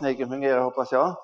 Tekniken 0.00 0.28
fungerar 0.28 0.60
hoppas 0.60 0.92
jag. 0.92 1.16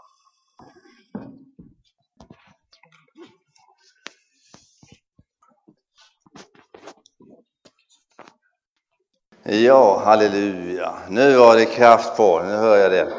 Ja, 9.45 10.03
halleluja. 10.05 10.95
Nu 11.09 11.37
var 11.37 11.57
det 11.57 11.65
kraft 11.65 12.17
på, 12.17 12.43
nu 12.43 12.57
hör 12.57 12.77
jag 12.77 12.91
det. 12.91 13.13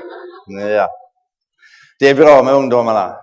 Ja. 0.47 0.89
Det 1.99 2.09
är 2.09 2.15
bra 2.15 2.43
med 2.43 2.53
ungdomarna. 2.53 3.15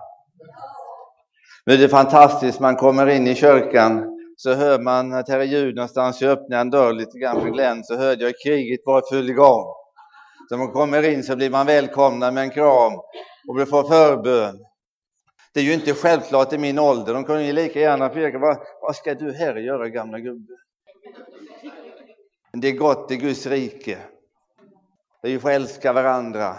Nu 1.65 1.73
är 1.73 1.77
det 1.77 1.89
fantastiskt, 1.89 2.59
man 2.59 2.75
kommer 2.75 3.07
in 3.07 3.27
i 3.27 3.35
kyrkan 3.35 4.17
så 4.37 4.53
hör 4.53 4.79
man 4.79 5.13
att 5.13 5.29
här 5.29 5.39
är 5.39 5.43
ljud 5.43 5.75
någonstans. 5.75 6.21
Jag 6.21 6.31
öppnar 6.31 6.61
en 6.61 6.69
dörr 6.69 6.93
lite 6.93 7.17
grann 7.17 7.41
för 7.41 7.49
glänt 7.49 7.85
så 7.85 7.97
hörde 7.97 8.23
jag 8.23 8.33
kriget 8.45 8.79
var 8.85 8.99
i 8.99 9.09
full 9.09 9.29
igång. 9.29 9.80
Så 10.51 10.57
man 10.57 10.71
kommer 10.71 11.03
in 11.03 11.23
så 11.23 11.35
blir 11.35 11.49
man 11.49 11.65
välkomnad 11.65 12.33
med 12.33 12.43
en 12.43 12.49
kram 12.49 12.93
och 13.47 13.69
får 13.69 13.83
förbön. 13.83 14.65
Det 15.53 15.59
är 15.59 15.63
ju 15.63 15.73
inte 15.73 15.93
självklart 15.93 16.53
i 16.53 16.57
min 16.57 16.79
ålder. 16.79 17.13
De 17.13 17.23
kunde 17.23 17.43
ju 17.43 17.53
lika 17.53 17.79
gärna 17.79 18.09
fråga 18.09 18.39
vad, 18.39 18.57
vad 18.81 18.95
ska 18.95 19.13
du 19.13 19.33
här 19.33 19.55
göra 19.55 19.89
gamla 19.89 20.19
gubbe? 20.19 20.53
Det 22.53 22.67
är 22.67 22.71
gott 22.71 23.11
i 23.11 23.15
Guds 23.17 23.45
rike. 23.45 23.97
Det 25.21 25.27
är 25.27 25.31
ju 25.31 25.37
att 25.37 25.45
älska 25.45 25.93
varandra, 25.93 26.55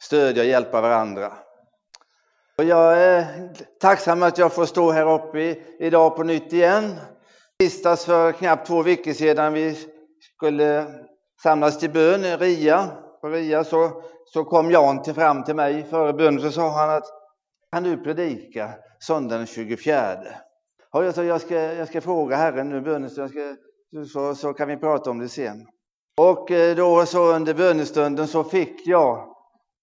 stödja 0.00 0.42
och 0.42 0.48
hjälpa 0.48 0.80
varandra. 0.80 1.32
Och 2.58 2.64
jag 2.64 2.98
är 2.98 3.26
tacksam 3.80 4.22
att 4.22 4.38
jag 4.38 4.52
får 4.52 4.66
stå 4.66 4.90
här 4.90 5.14
uppe 5.14 5.56
idag 5.78 6.16
på 6.16 6.22
nytt 6.22 6.52
igen. 6.52 6.94
Tisdags 7.58 8.04
för 8.04 8.32
knappt 8.32 8.66
två 8.66 8.82
veckor 8.82 9.12
sedan 9.12 9.52
vi 9.52 9.76
skulle 10.36 10.86
samlas 11.42 11.78
till 11.78 11.90
bön 11.90 12.24
i 12.24 12.36
Ria. 12.36 13.01
Maria 13.22 13.64
så, 13.64 14.02
så 14.24 14.44
kom 14.44 14.70
Jan 14.70 15.02
till, 15.02 15.14
fram 15.14 15.44
till 15.44 15.54
mig 15.54 15.84
före 15.84 16.12
bönen 16.12 16.40
så 16.40 16.50
sa 16.50 16.68
han 16.70 16.90
att 16.90 17.04
kan 17.72 17.82
du 17.82 17.96
predika 17.96 18.70
söndagen 19.00 19.38
den 19.38 19.46
24? 19.46 20.16
Och 20.90 21.04
jag 21.04 21.14
sa 21.14 21.24
jag 21.24 21.40
ska, 21.40 21.54
jag 21.54 21.88
ska 21.88 22.00
fråga 22.00 22.36
Herren 22.36 22.68
nu 22.68 22.80
bönen 22.80 23.10
så, 23.10 23.28
ska, 23.28 23.56
så, 24.12 24.34
så 24.34 24.52
kan 24.52 24.68
vi 24.68 24.76
prata 24.76 25.10
om 25.10 25.18
det 25.18 25.28
sen. 25.28 25.66
Och 26.16 26.50
eh, 26.50 26.76
då 26.76 27.06
så 27.06 27.32
under 27.32 27.54
bönestunden 27.54 28.26
så 28.26 28.44
fick 28.44 28.86
jag 28.86 29.34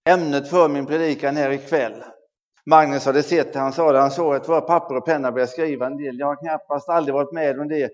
ämnet 0.10 0.50
för 0.50 0.70
min 0.70 0.86
predikan 0.86 1.36
här 1.36 1.52
ikväll. 1.52 2.04
Magnus 2.66 3.06
hade 3.06 3.24
sett 3.24 3.54
det, 3.54 3.60
han 3.60 3.74
sa 3.74 3.92
det, 3.92 4.00
han 4.00 4.12
såg 4.12 4.36
att 4.36 4.50
våra 4.50 4.62
papper 4.62 4.98
och 4.98 5.06
penna 5.06 5.32
började 5.32 5.52
skriva 5.52 5.86
en 5.86 5.98
del. 5.98 6.20
Jag 6.20 6.28
har 6.28 6.36
knappast 6.36 6.90
aldrig 6.90 7.14
varit 7.14 7.32
med 7.32 7.60
om 7.60 7.68
det. 7.68 7.92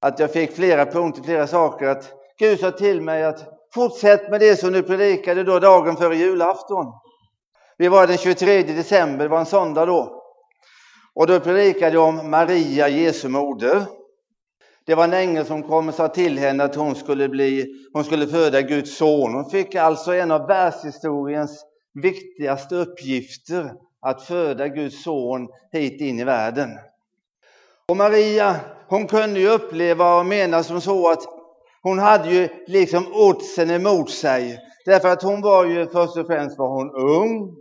Att 0.00 0.18
jag 0.18 0.32
fick 0.32 0.52
flera 0.52 0.86
punkter, 0.86 1.22
flera 1.22 1.46
saker. 1.46 1.86
Att 1.86 2.12
Gud 2.38 2.60
sa 2.60 2.70
till 2.70 3.00
mig 3.00 3.24
att 3.24 3.59
fortsätt 3.74 4.30
med 4.30 4.40
det 4.40 4.56
som 4.56 4.72
du 4.72 4.82
predikade 4.82 5.44
då 5.44 5.58
dagen 5.58 5.96
före 5.96 6.16
julafton. 6.16 6.86
Vi 7.78 7.88
var 7.88 8.06
den 8.06 8.18
23 8.18 8.62
december, 8.62 9.24
det 9.24 9.28
var 9.28 9.40
en 9.40 9.46
söndag 9.46 9.86
då. 9.86 10.22
Och 11.14 11.26
då 11.26 11.40
predikade 11.40 11.94
jag 11.94 12.08
om 12.08 12.30
Maria, 12.30 12.88
Jesu 12.88 13.28
moder. 13.28 13.86
Det 14.86 14.94
var 14.94 15.04
en 15.04 15.12
ängel 15.12 15.46
som 15.46 15.62
kom 15.62 15.88
och 15.88 15.94
sa 15.94 16.08
till 16.08 16.38
henne 16.38 16.64
att 16.64 16.74
hon 16.74 16.94
skulle, 16.94 17.28
bli, 17.28 17.66
hon 17.92 18.04
skulle 18.04 18.26
föda 18.26 18.62
Guds 18.62 18.96
son. 18.96 19.34
Hon 19.34 19.50
fick 19.50 19.74
alltså 19.74 20.14
en 20.14 20.30
av 20.30 20.46
världshistoriens 20.46 21.64
viktigaste 21.94 22.74
uppgifter 22.74 23.72
att 24.00 24.22
föda 24.22 24.68
Guds 24.68 25.02
son 25.02 25.48
hit 25.72 26.00
in 26.00 26.20
i 26.20 26.24
världen. 26.24 26.78
Och 27.88 27.96
Maria, 27.96 28.56
hon 28.88 29.06
kunde 29.06 29.40
ju 29.40 29.48
uppleva 29.48 30.18
och 30.18 30.26
mena 30.26 30.62
som 30.62 30.80
så 30.80 31.10
att 31.10 31.39
hon 31.82 31.98
hade 31.98 32.30
ju 32.30 32.48
liksom 32.66 33.06
oddsen 33.12 33.70
emot 33.70 34.10
sig. 34.10 34.58
Därför 34.84 35.08
att 35.08 35.22
hon 35.22 35.40
var 35.40 35.64
ju 35.64 35.86
först 35.86 36.16
och 36.16 36.26
främst 36.26 36.58
var 36.58 36.68
hon 36.68 36.90
ung. 36.90 37.56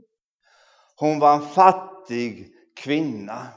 Hon 0.96 1.20
var 1.20 1.34
en 1.34 1.42
fattig 1.42 2.48
kvinna. 2.84 3.48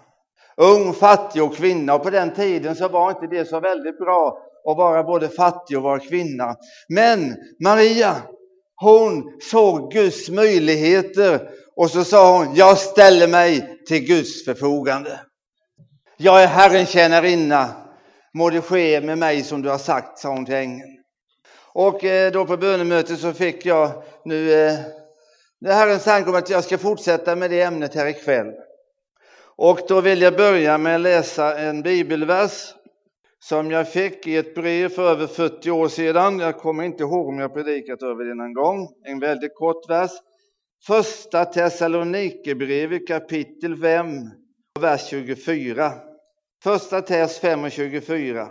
Ung, 0.56 0.92
fattig 0.92 1.42
och 1.42 1.56
kvinna. 1.56 1.94
Och 1.94 2.02
på 2.02 2.10
den 2.10 2.34
tiden 2.34 2.76
så 2.76 2.88
var 2.88 3.10
inte 3.10 3.36
det 3.36 3.44
så 3.44 3.60
väldigt 3.60 3.98
bra 3.98 4.38
att 4.70 4.76
vara 4.76 5.02
både 5.02 5.28
fattig 5.28 5.76
och 5.76 5.82
vara 5.82 5.98
kvinna. 5.98 6.56
Men 6.88 7.36
Maria, 7.64 8.16
hon 8.76 9.38
såg 9.50 9.92
Guds 9.92 10.30
möjligheter 10.30 11.48
och 11.76 11.90
så 11.90 12.04
sa 12.04 12.38
hon, 12.38 12.54
jag 12.54 12.78
ställer 12.78 13.28
mig 13.28 13.78
till 13.88 14.06
Guds 14.06 14.44
förfogande. 14.44 15.20
Jag 16.16 16.42
är 16.42 16.46
Herrens 16.46 16.90
tjänarinna, 16.90 17.68
må 18.34 18.50
det 18.50 18.60
ske 18.60 19.00
med 19.00 19.18
mig 19.18 19.42
som 19.42 19.62
du 19.62 19.68
har 19.68 19.78
sagt, 19.78 20.18
sa 20.18 20.28
hon 20.28 20.46
till 20.46 20.54
ängeln. 20.54 20.98
Och 21.74 22.04
eh, 22.04 22.32
då 22.32 22.46
på 22.46 22.56
bönemötet 22.56 23.18
så 23.18 23.32
fick 23.32 23.66
jag 23.66 24.02
nu 24.24 24.52
eh, 24.52 24.78
det 25.60 25.72
Herrens 25.72 26.04
tanke 26.04 26.30
om 26.30 26.36
att 26.36 26.50
jag 26.50 26.64
ska 26.64 26.78
fortsätta 26.78 27.36
med 27.36 27.50
det 27.50 27.62
ämnet 27.62 27.94
här 27.94 28.06
ikväll. 28.06 28.52
Och 29.56 29.80
då 29.88 30.00
vill 30.00 30.22
jag 30.22 30.36
börja 30.36 30.78
med 30.78 30.94
att 30.94 31.00
läsa 31.00 31.58
en 31.58 31.82
bibelvers 31.82 32.74
som 33.40 33.70
jag 33.70 33.92
fick 33.92 34.26
i 34.26 34.36
ett 34.36 34.54
brev 34.54 34.88
för 34.88 35.10
över 35.10 35.26
40 35.26 35.70
år 35.70 35.88
sedan. 35.88 36.38
Jag 36.38 36.58
kommer 36.58 36.84
inte 36.84 37.02
ihåg 37.02 37.28
om 37.28 37.38
jag 37.38 37.54
predikat 37.54 38.02
över 38.02 38.24
det 38.24 38.34
någon 38.34 38.54
gång. 38.54 38.88
En 39.04 39.20
väldigt 39.20 39.54
kort 39.54 39.90
vers. 39.90 40.10
Första 40.86 41.44
Thessalonikerbrevet 41.44 43.08
kapitel 43.08 43.76
5 43.76 44.30
vers 44.80 45.06
24. 45.08 45.92
Första 46.62 47.02
Tess 47.02 47.38
5 47.38 47.64
och 47.64 47.70
24. 47.72 48.48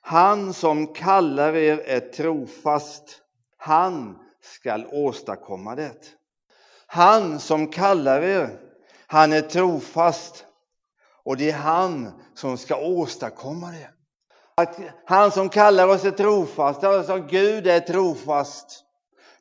Han 0.00 0.54
som 0.54 0.86
kallar 0.86 1.56
er 1.56 1.82
är 1.86 2.00
trofast. 2.00 3.20
Han 3.56 4.18
skall 4.40 4.86
åstadkomma 4.92 5.74
det. 5.74 5.96
Han 6.86 7.40
som 7.40 7.66
kallar 7.66 8.22
er, 8.22 8.58
han 9.06 9.32
är 9.32 9.40
trofast. 9.40 10.44
Och 11.24 11.36
det 11.36 11.50
är 11.50 11.54
han 11.54 12.22
som 12.34 12.58
ska 12.58 12.76
åstadkomma 12.76 13.70
det. 13.70 13.90
Att 14.54 14.78
han 15.06 15.30
som 15.30 15.48
kallar 15.48 15.88
oss 15.88 16.04
är 16.04 16.10
trofast, 16.10 16.84
alltså 16.84 17.18
Gud 17.18 17.66
är 17.66 17.80
trofast. 17.80 18.84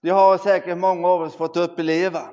Det 0.02 0.10
har 0.10 0.38
säkert 0.38 0.78
många 0.78 1.08
av 1.08 1.22
oss 1.22 1.36
fått 1.36 1.58
uppleva. 1.58 2.30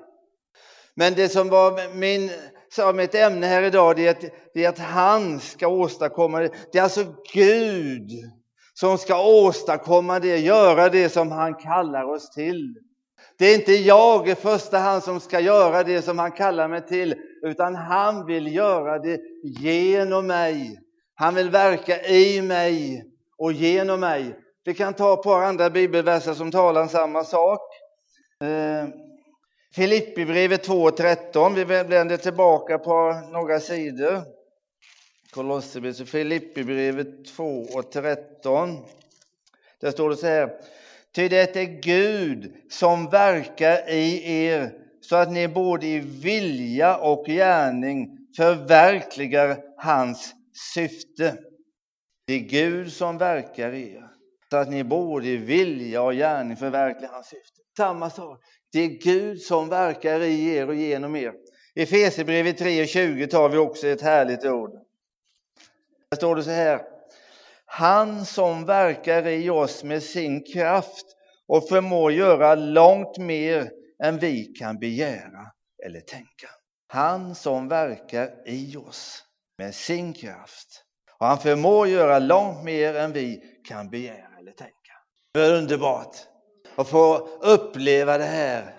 Men 0.94 1.15
det 1.15 1.28
som 1.28 1.48
var 1.48 1.94
min, 1.94 2.31
som 2.71 2.99
ett 2.99 3.15
ämne 3.15 3.47
här 3.47 3.62
idag, 3.62 3.97
det 3.97 4.06
är, 4.06 4.11
att, 4.11 4.25
det 4.55 4.65
är 4.65 4.69
att 4.69 4.79
han 4.79 5.41
ska 5.41 5.69
åstadkomma 5.69 6.41
det. 6.41 6.51
Det 6.73 6.79
är 6.79 6.83
alltså 6.83 7.05
Gud 7.33 8.11
som 8.75 8.99
ska 8.99 9.25
åstadkomma 9.25 10.21
det, 10.21 10.37
göra 10.37 10.89
det 10.89 11.09
som 11.09 11.33
han 11.33 11.55
kallar 11.55 12.05
oss 12.05 12.31
till. 12.31 12.75
Det 13.39 13.47
är 13.47 13.55
inte 13.55 13.73
jag 13.73 14.28
i 14.28 14.34
första 14.34 14.78
hand 14.78 15.03
som 15.03 15.21
ska 15.21 15.41
göra 15.41 15.83
det 15.84 16.03
som 16.03 16.19
han 16.19 16.33
kallar 16.33 16.69
mig 16.69 16.87
till, 16.87 17.15
utan 17.43 17.75
han 17.75 18.27
vill 18.27 18.55
göra 18.55 18.99
det 18.99 19.21
genom 19.43 20.27
mig. 20.27 20.81
Han 21.15 21.34
vill 21.34 21.51
verka 21.51 22.03
i 22.03 22.43
mig 22.43 23.05
och 23.39 23.53
genom 23.53 24.01
mig. 24.01 24.39
Vi 24.65 24.75
kan 24.75 24.95
ta 24.95 25.15
ett 25.15 25.23
par 25.23 25.43
andra 25.43 25.71
bibelverser 25.71 26.34
som 26.34 26.51
talar 26.51 26.83
om 26.83 26.89
samma 26.89 27.25
sak. 27.25 27.61
Eh, 28.41 28.89
Filippibrevet 29.75 30.67
Filipperbrevet 30.67 31.33
2.13, 31.33 31.55
vi 31.55 31.65
vänder 31.65 32.17
tillbaka 32.17 32.79
på 32.79 33.23
några 33.33 33.61
sidor. 33.61 34.23
Kolosserbrevet 35.31 36.09
Filipperbrevet 36.09 37.37
2.13. 37.37 38.84
Där 39.81 39.91
står 39.91 40.11
det 40.11 40.17
så 40.17 40.27
här. 40.27 40.51
Ty 41.15 41.28
det 41.28 41.57
är 41.57 41.81
Gud 41.83 42.53
som 42.71 43.11
verkar 43.11 43.91
i 43.91 44.37
er 44.47 44.73
så 45.01 45.17
att 45.17 45.33
ni 45.33 45.49
både 45.49 45.87
i 45.87 45.99
vilja 45.99 46.97
och 46.97 47.27
gärning 47.27 48.19
förverkligar 48.37 49.59
hans 49.77 50.34
syfte. 50.75 51.39
Det 52.27 52.33
är 52.33 52.39
Gud 52.39 52.93
som 52.93 53.19
verkar 53.19 53.73
i 53.73 53.95
er 53.95 54.09
så 54.51 54.57
att 54.57 54.71
ni 54.71 54.84
både 54.84 55.28
i 55.28 55.37
vilja 55.37 56.03
och 56.03 56.12
gärning 56.12 56.57
förverkligar 56.57 57.12
hans 57.12 57.27
syfte. 57.27 57.61
Samma 57.77 58.11
sak. 58.11 58.41
Det 58.73 58.81
är 58.81 58.89
Gud 58.89 59.43
som 59.43 59.69
verkar 59.69 60.21
i 60.21 60.54
er 60.54 60.69
och 60.69 60.75
genom 60.75 61.16
er. 61.16 61.33
I 61.75 61.83
Efesierbrevet 61.83 62.60
3.20 62.60 63.27
tar 63.27 63.48
vi 63.48 63.59
också 63.59 63.87
ett 63.87 64.03
härligt 64.03 64.45
ord. 64.45 64.71
Där 66.10 66.16
står 66.16 66.37
det 66.37 66.42
så 66.42 66.51
här. 66.51 66.83
Han 67.66 68.25
som 68.25 68.65
verkar 68.65 69.27
i 69.27 69.51
oss 69.51 69.84
med 69.84 70.03
sin 70.03 70.42
kraft 70.42 71.07
och 71.47 71.69
förmår 71.69 72.13
göra 72.13 72.54
långt 72.54 73.19
mer 73.19 73.71
än 74.03 74.19
vi 74.19 74.45
kan 74.45 74.78
begära 74.78 75.53
eller 75.87 76.01
tänka. 76.01 76.48
Han 76.89 77.34
som 77.34 77.69
verkar 77.69 78.48
i 78.48 78.77
oss 78.77 79.25
med 79.59 79.75
sin 79.75 80.13
kraft. 80.13 80.84
Och 81.19 81.27
han 81.27 81.39
förmår 81.39 81.89
göra 81.89 82.19
långt 82.19 82.65
mer 82.65 82.95
än 82.95 83.13
vi 83.13 83.42
kan 83.69 83.91
begära 83.91 84.39
eller 84.41 84.53
tänka. 84.53 84.92
Det 85.34 85.41
är 85.41 85.54
underbart 85.54 86.16
och 86.78 86.89
få 86.89 87.28
uppleva 87.41 88.19
det 88.19 88.25
här. 88.25 88.75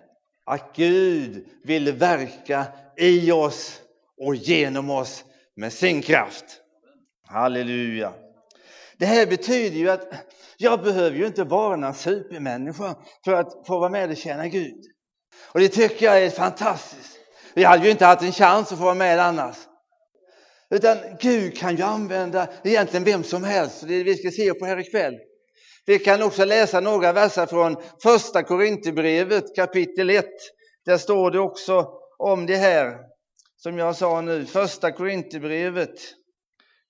Att 0.45 0.75
Gud 0.75 1.45
vill 1.63 1.91
verka 1.91 2.65
i 2.97 3.31
oss 3.31 3.81
och 4.17 4.35
genom 4.35 4.89
oss 4.89 5.23
med 5.55 5.73
sin 5.73 6.01
kraft. 6.01 6.45
Halleluja. 7.27 8.13
Det 8.97 9.05
här 9.05 9.25
betyder 9.25 9.77
ju 9.77 9.89
att 9.89 10.13
jag 10.57 10.83
behöver 10.83 11.17
ju 11.17 11.27
inte 11.27 11.43
vara 11.43 11.75
någon 11.75 11.93
supermänniska 11.93 12.95
för 13.25 13.33
att 13.33 13.67
få 13.67 13.79
vara 13.79 13.89
med 13.89 14.09
och 14.09 14.17
tjäna 14.17 14.47
Gud. 14.47 14.83
Och 15.51 15.59
det 15.59 15.69
tycker 15.69 16.05
jag 16.05 16.23
är 16.23 16.29
fantastiskt. 16.29 17.17
Jag 17.53 17.69
hade 17.69 17.85
ju 17.85 17.91
inte 17.91 18.05
haft 18.05 18.21
en 18.21 18.31
chans 18.31 18.71
att 18.71 18.77
få 18.77 18.83
vara 18.83 18.93
med 18.93 19.19
annars. 19.19 19.55
Utan 20.69 20.97
Gud 21.21 21.57
kan 21.57 21.75
ju 21.75 21.83
använda 21.83 22.47
egentligen 22.63 23.03
vem 23.03 23.23
som 23.23 23.43
helst. 23.43 23.87
Det 23.87 23.93
är 23.93 23.97
det 23.97 24.03
vi 24.03 24.17
ska 24.17 24.31
se 24.31 24.53
på 24.53 24.65
här 24.65 24.79
ikväll. 24.79 25.15
Vi 25.89 25.99
kan 25.99 26.23
också 26.23 26.45
läsa 26.45 26.79
några 26.79 27.13
verser 27.13 27.45
från 27.45 27.75
första 28.01 28.43
Korinthierbrevet 28.43 29.55
kapitel 29.55 30.09
1. 30.09 30.25
Där 30.85 30.97
står 30.97 31.31
det 31.31 31.39
också 31.39 31.91
om 32.17 32.45
det 32.45 32.55
här 32.55 32.97
som 33.57 33.77
jag 33.77 33.95
sa 33.95 34.21
nu. 34.21 34.45
Första 34.45 34.91
Korinthierbrevet 34.91 35.99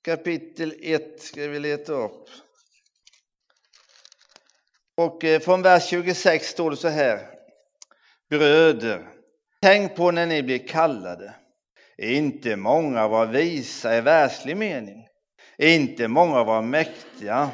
kapitel 0.06 0.74
1 0.82 1.22
ska 1.22 1.48
vi 1.48 1.60
leta 1.60 1.94
upp. 1.94 2.30
Och 4.98 5.24
eh, 5.24 5.40
från 5.40 5.62
vers 5.62 5.90
26 5.90 6.48
står 6.48 6.72
det 6.72 6.78
så 6.78 6.88
här. 6.88 7.20
Bröder, 8.30 9.08
tänk 9.62 9.96
på 9.96 10.12
när 10.12 10.26
ni 10.26 10.44
blir 10.44 10.68
kallade. 10.68 11.36
Inte 11.98 12.56
många 12.56 13.08
var 13.08 13.26
visa 13.26 13.98
i 13.98 14.02
världslig 14.02 14.58
mening. 14.58 15.08
Inte 15.58 16.08
många 16.08 16.44
var 16.44 16.62
mäktiga. 16.62 17.52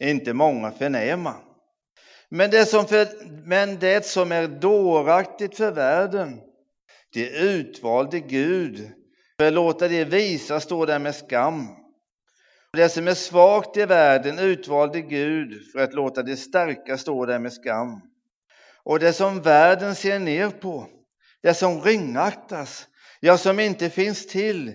Inte 0.00 0.32
många 0.32 0.70
förnäma. 0.70 1.34
Men 2.28 2.50
det 2.50 2.66
som, 2.66 2.86
för, 2.86 3.08
men 3.46 3.78
det 3.78 4.06
som 4.06 4.32
är 4.32 4.48
dåraktigt 4.48 5.56
för 5.56 5.70
världen, 5.70 6.40
det 7.12 7.28
utvalde 7.28 8.20
Gud 8.20 8.90
för 9.38 9.46
att 9.46 9.52
låta 9.52 9.88
det 9.88 10.04
visa 10.04 10.60
stå 10.60 10.86
där 10.86 10.98
med 10.98 11.14
skam. 11.14 11.68
Det 12.72 12.88
som 12.88 13.08
är 13.08 13.14
svagt 13.14 13.76
i 13.76 13.84
världen 13.84 14.38
utvalde 14.38 15.00
Gud 15.00 15.72
för 15.72 15.78
att 15.78 15.94
låta 15.94 16.22
det 16.22 16.36
starka 16.36 16.98
stå 16.98 17.26
där 17.26 17.38
med 17.38 17.52
skam. 17.52 18.00
Och 18.82 18.98
det 18.98 19.12
som 19.12 19.42
världen 19.42 19.94
ser 19.94 20.18
ner 20.18 20.50
på, 20.50 20.86
det 21.42 21.54
som 21.54 21.80
ringaktas, 21.80 22.88
ja, 23.20 23.38
som 23.38 23.60
inte 23.60 23.90
finns 23.90 24.26
till, 24.26 24.74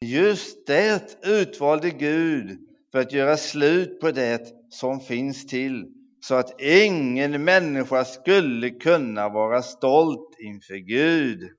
just 0.00 0.66
det 0.66 1.18
utvalde 1.22 1.90
Gud 1.90 2.58
för 2.92 2.98
att 3.00 3.12
göra 3.12 3.36
slut 3.36 4.00
på 4.00 4.10
det 4.10 4.57
som 4.70 5.00
finns 5.00 5.46
till, 5.46 5.86
så 6.20 6.34
att 6.34 6.60
ingen 6.60 7.44
människa 7.44 8.04
skulle 8.04 8.70
kunna 8.70 9.28
vara 9.28 9.62
stolt 9.62 10.36
inför 10.38 10.76
Gud. 10.76 11.50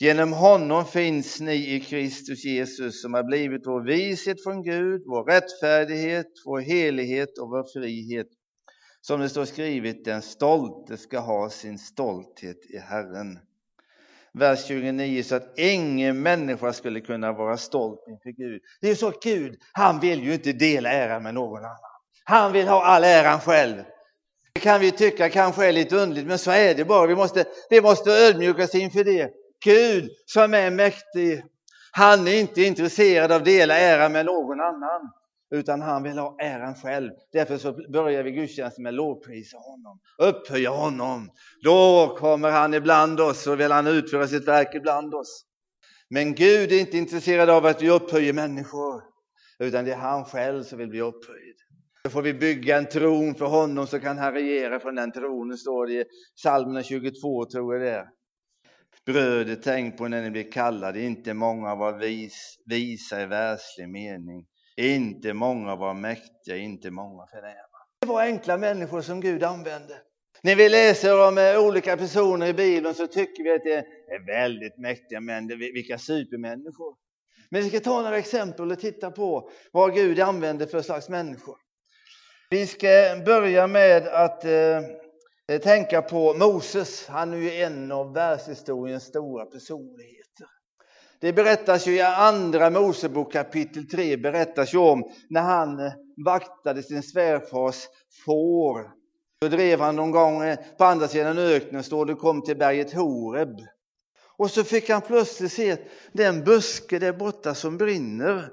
Genom 0.00 0.32
honom 0.32 0.84
finns 0.84 1.40
ni 1.40 1.74
i 1.74 1.80
Kristus 1.80 2.44
Jesus 2.44 3.02
som 3.02 3.14
har 3.14 3.22
blivit 3.22 3.66
vår 3.66 3.80
vishet 3.80 4.42
från 4.42 4.62
Gud, 4.62 5.02
vår 5.06 5.24
rättfärdighet, 5.24 6.26
vår 6.44 6.60
helighet 6.60 7.38
och 7.38 7.48
vår 7.48 7.80
frihet. 7.80 8.26
Som 9.00 9.20
det 9.20 9.28
står 9.28 9.44
skrivet, 9.44 10.04
den 10.04 10.22
stolte 10.22 10.96
ska 10.96 11.18
ha 11.18 11.50
sin 11.50 11.78
stolthet 11.78 12.56
i 12.70 12.78
Herren. 12.78 13.38
Vers 14.32 14.66
29, 14.66 15.22
så 15.22 15.34
att 15.34 15.58
ingen 15.58 16.22
människa 16.22 16.72
skulle 16.72 17.00
kunna 17.00 17.32
vara 17.32 17.56
stolt 17.56 18.04
inför 18.08 18.30
Gud. 18.30 18.62
Det 18.80 18.90
är 18.90 18.94
så 18.94 19.12
Gud, 19.22 19.56
han 19.72 20.00
vill 20.00 20.24
ju 20.24 20.34
inte 20.34 20.52
dela 20.52 20.90
äran 20.90 21.22
med 21.22 21.34
någon 21.34 21.64
annan. 21.64 21.93
Han 22.24 22.52
vill 22.52 22.68
ha 22.68 22.84
all 22.84 23.04
äran 23.04 23.40
själv. 23.40 23.76
Det 24.54 24.60
kan 24.60 24.80
vi 24.80 24.90
tycka 24.90 25.30
kanske 25.30 25.66
är 25.66 25.72
lite 25.72 25.96
underligt, 25.96 26.26
men 26.26 26.38
så 26.38 26.50
är 26.50 26.74
det 26.74 26.84
bara. 26.84 27.06
Vi 27.06 27.14
måste, 27.16 27.44
vi 27.70 27.80
måste 27.80 28.10
ödmjuka 28.10 28.64
oss 28.64 28.74
inför 28.74 29.04
det. 29.04 29.30
Gud 29.64 30.10
som 30.26 30.54
är 30.54 30.70
mäktig, 30.70 31.44
han 31.92 32.28
är 32.28 32.40
inte 32.40 32.62
intresserad 32.62 33.32
av 33.32 33.38
att 33.38 33.44
dela 33.44 33.78
äran 33.78 34.12
med 34.12 34.26
någon 34.26 34.60
annan, 34.60 35.12
utan 35.54 35.82
han 35.82 36.02
vill 36.02 36.18
ha 36.18 36.36
äran 36.40 36.74
själv. 36.74 37.10
Därför 37.32 37.58
så 37.58 37.90
börjar 37.92 38.22
vi 38.22 38.30
gudstjänsten 38.30 38.82
med 38.82 38.90
att 38.90 38.94
lovprisa 38.94 39.56
honom, 39.56 40.00
upphöja 40.18 40.70
honom. 40.70 41.30
Då 41.62 42.16
kommer 42.18 42.50
han 42.50 42.74
ibland 42.74 43.20
oss 43.20 43.46
och 43.46 43.60
vill 43.60 43.72
han 43.72 43.86
utföra 43.86 44.28
sitt 44.28 44.48
verk 44.48 44.74
ibland 44.74 45.14
oss. 45.14 45.44
Men 46.08 46.34
Gud 46.34 46.72
är 46.72 46.80
inte 46.80 46.98
intresserad 46.98 47.50
av 47.50 47.66
att 47.66 47.82
vi 47.82 47.90
upphöjer 47.90 48.32
människor, 48.32 49.02
utan 49.58 49.84
det 49.84 49.92
är 49.92 49.96
han 49.96 50.24
själv 50.24 50.62
som 50.62 50.78
vill 50.78 50.88
bli 50.88 51.00
upphöjd. 51.00 51.56
Då 52.04 52.10
får 52.10 52.22
vi 52.22 52.34
bygga 52.34 52.76
en 52.76 52.86
tron 52.86 53.34
för 53.34 53.46
honom 53.46 53.86
så 53.86 54.00
kan 54.00 54.18
han 54.18 54.32
regera 54.32 54.80
från 54.80 54.94
den 54.94 55.12
tronen, 55.12 55.58
står 55.58 55.86
det 55.86 55.92
i 55.92 56.04
psalmerna 56.36 56.82
22 56.82 57.44
tror 57.44 57.74
jag 57.74 57.82
det 57.82 57.90
är. 57.90 58.06
Bröder, 59.06 59.56
tänk 59.62 59.98
på 59.98 60.08
när 60.08 60.22
ni 60.22 60.30
blir 60.30 60.52
kallade, 60.52 61.00
inte 61.00 61.34
många 61.34 61.74
var 61.74 61.98
vis, 61.98 62.58
visa 62.66 63.22
i 63.22 63.26
världslig 63.26 63.88
mening, 63.88 64.46
inte 64.76 65.32
många 65.32 65.76
var 65.76 65.94
mäktiga, 65.94 66.56
inte 66.56 66.90
många 66.90 67.26
förnäma. 67.26 67.78
Det 68.00 68.06
var 68.06 68.22
enkla 68.22 68.56
människor 68.56 69.00
som 69.00 69.20
Gud 69.20 69.42
använde. 69.42 69.94
När 70.42 70.56
vi 70.56 70.68
läser 70.68 71.28
om 71.28 71.38
eh, 71.38 71.66
olika 71.66 71.96
personer 71.96 72.46
i 72.46 72.54
Bibeln 72.54 72.94
så 72.94 73.06
tycker 73.06 73.44
vi 73.44 73.52
att 73.52 73.64
det 73.64 73.86
är 74.14 74.26
väldigt 74.26 74.78
mäktiga 74.78 75.20
män, 75.20 75.48
vilka 75.48 75.98
supermänniskor. 75.98 76.96
Men 77.50 77.62
vi 77.62 77.68
ska 77.68 77.80
ta 77.80 78.02
några 78.02 78.18
exempel 78.18 78.72
och 78.72 78.80
titta 78.80 79.10
på 79.10 79.50
vad 79.72 79.94
Gud 79.94 80.20
använder 80.20 80.66
för 80.66 80.82
slags 80.82 81.08
människor. 81.08 81.63
Vi 82.50 82.66
ska 82.66 82.88
börja 83.24 83.66
med 83.66 84.08
att 84.08 84.44
eh, 84.44 85.58
tänka 85.62 86.02
på 86.02 86.34
Moses. 86.34 87.06
Han 87.08 87.32
är 87.32 87.36
ju 87.36 87.52
en 87.52 87.92
av 87.92 88.14
världshistoriens 88.14 89.04
stora 89.04 89.44
personligheter. 89.44 90.46
Det 91.20 91.32
berättas 91.32 91.86
ju 91.86 91.94
i 91.94 92.00
andra 92.00 92.70
Mosebok 92.70 93.32
kapitel 93.32 93.88
3 93.88 94.16
berättas 94.16 94.74
ju 94.74 94.78
om 94.78 95.10
när 95.28 95.40
han 95.40 95.80
eh, 95.80 95.92
vaktade 96.24 96.82
sin 96.82 97.02
svärfars 97.02 97.88
får. 98.24 98.90
Då 99.40 99.48
drev 99.48 99.80
han 99.80 99.96
någon 99.96 100.10
gång 100.10 100.42
eh, 100.42 100.58
på 100.78 100.84
andra 100.84 101.08
sidan 101.08 101.38
öknen, 101.38 101.82
står 101.82 102.06
det, 102.06 102.14
kom 102.14 102.42
till 102.42 102.56
berget 102.56 102.92
Horeb. 102.92 103.60
Och 104.36 104.50
så 104.50 104.64
fick 104.64 104.90
han 104.90 105.00
plötsligt 105.00 105.52
se 105.52 105.76
den 106.12 106.44
buske 106.44 106.98
där 106.98 107.12
borta 107.12 107.54
som 107.54 107.76
brinner. 107.76 108.50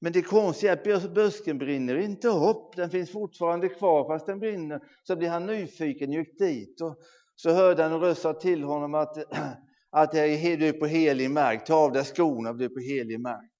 Men 0.00 0.12
det 0.12 0.22
konstiga 0.22 0.72
är 0.72 0.94
att 0.94 1.14
busken 1.14 1.58
brinner 1.58 1.96
inte 1.96 2.28
upp, 2.28 2.76
den 2.76 2.90
finns 2.90 3.10
fortfarande 3.10 3.68
kvar 3.68 4.04
fast 4.08 4.26
den 4.26 4.38
brinner. 4.38 4.80
Så 5.02 5.16
blir 5.16 5.28
han 5.28 5.46
nyfiken, 5.46 6.12
gick 6.12 6.38
dit 6.38 6.80
och 6.80 6.96
så 7.36 7.50
hörde 7.50 7.82
han 7.82 7.92
en 7.92 8.00
röst 8.00 8.22
sa 8.22 8.32
till 8.32 8.62
honom 8.62 8.94
att, 8.94 9.16
att 9.90 10.12
du 10.12 10.18
är 10.18 10.72
på 10.72 10.86
helig 10.86 11.30
mark, 11.30 11.66
ta 11.66 11.74
av 11.74 11.92
dig 11.92 12.04
skorna, 12.04 12.52
du 12.52 12.64
är 12.64 12.68
på 12.68 12.80
helig 12.80 13.20
mark. 13.20 13.52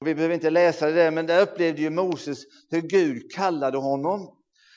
Och 0.00 0.06
vi 0.06 0.14
behöver 0.14 0.34
inte 0.34 0.50
läsa 0.50 0.86
det 0.86 0.92
där, 0.92 1.10
men 1.10 1.26
där 1.26 1.42
upplevde 1.42 1.82
ju 1.82 1.90
Moses 1.90 2.38
hur 2.70 2.80
Gud 2.80 3.32
kallade 3.32 3.78
honom. 3.78 4.34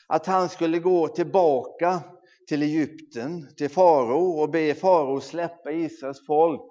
Att 0.07 0.25
han 0.25 0.50
skulle 0.50 0.80
gå 0.80 1.07
tillbaka 1.07 2.04
till 2.48 2.63
Egypten, 2.63 3.48
till 3.57 3.69
farao 3.69 4.42
och 4.42 4.50
be 4.50 4.74
farao 4.74 5.19
släppa 5.19 5.72
Israels 5.72 6.25
folk. 6.25 6.71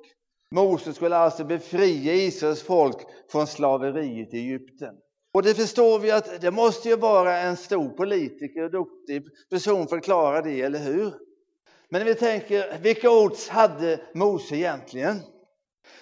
Moses 0.54 0.96
skulle 0.96 1.16
alltså 1.16 1.44
befria 1.44 2.14
Israels 2.14 2.62
folk 2.62 2.96
från 3.30 3.46
slaveriet 3.46 4.34
i 4.34 4.38
Egypten. 4.38 4.94
Och 5.34 5.42
det 5.42 5.54
förstår 5.54 5.98
vi 5.98 6.10
att 6.10 6.40
det 6.40 6.50
måste 6.50 6.88
ju 6.88 6.96
vara 6.96 7.38
en 7.38 7.56
stor 7.56 7.88
politiker 7.88 8.64
och 8.64 8.70
duktig 8.70 9.22
person 9.50 9.88
för 9.88 9.96
att 9.96 10.04
klara 10.04 10.42
det, 10.42 10.60
eller 10.60 10.78
hur? 10.78 11.14
Men 11.88 12.04
vi 12.04 12.14
tänker, 12.14 12.78
vilka 12.78 13.10
odds 13.10 13.48
hade 13.48 14.00
Mose 14.14 14.56
egentligen? 14.56 15.20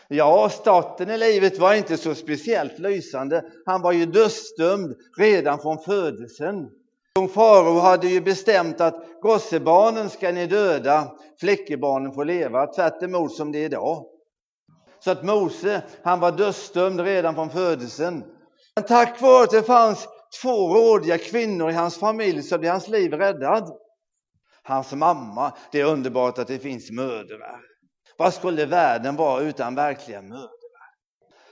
Ja, 0.08 0.48
starten 0.48 1.10
i 1.10 1.18
livet 1.18 1.58
var 1.58 1.74
inte 1.74 1.96
så 1.96 2.14
speciellt 2.14 2.78
lysande. 2.78 3.44
Han 3.66 3.82
var 3.82 3.92
ju 3.92 4.06
dödsdömd 4.06 4.96
redan 5.18 5.58
från 5.58 5.78
födelsen. 5.78 6.70
Kung 7.14 7.28
farao 7.28 7.78
hade 7.78 8.08
ju 8.08 8.20
bestämt 8.20 8.80
att 8.80 9.04
gossebarnen 9.22 10.10
ska 10.10 10.32
ni 10.32 10.46
döda, 10.46 11.12
flickebarnen 11.40 12.12
får 12.12 12.24
leva, 12.24 12.66
tvärtemot 12.66 13.32
som 13.32 13.52
det 13.52 13.58
är 13.58 13.64
idag. 13.64 14.06
Så 15.00 15.10
att 15.10 15.24
Mose, 15.24 15.82
han 16.02 16.20
var 16.20 16.32
dödsdömd 16.32 17.00
redan 17.00 17.34
från 17.34 17.50
födelsen. 17.50 18.24
Men 18.74 18.84
tack 18.84 19.20
vare 19.20 19.44
att 19.44 19.50
det 19.50 19.62
fanns 19.62 20.08
två 20.42 20.74
rådiga 20.74 21.18
kvinnor 21.18 21.70
i 21.70 21.74
hans 21.74 21.98
familj 21.98 22.42
så 22.42 22.58
blev 22.58 22.72
hans 22.72 22.88
liv 22.88 23.12
räddad. 23.12 23.72
Hans 24.62 24.92
mamma, 24.92 25.52
det 25.72 25.80
är 25.80 25.84
underbart 25.84 26.38
att 26.38 26.48
det 26.48 26.58
finns 26.58 26.90
mödrar. 26.90 27.60
Vad 28.16 28.34
skulle 28.34 28.66
världen 28.66 29.16
vara 29.16 29.42
utan 29.42 29.74
verkliga 29.74 30.22
mödrar? 30.22 30.48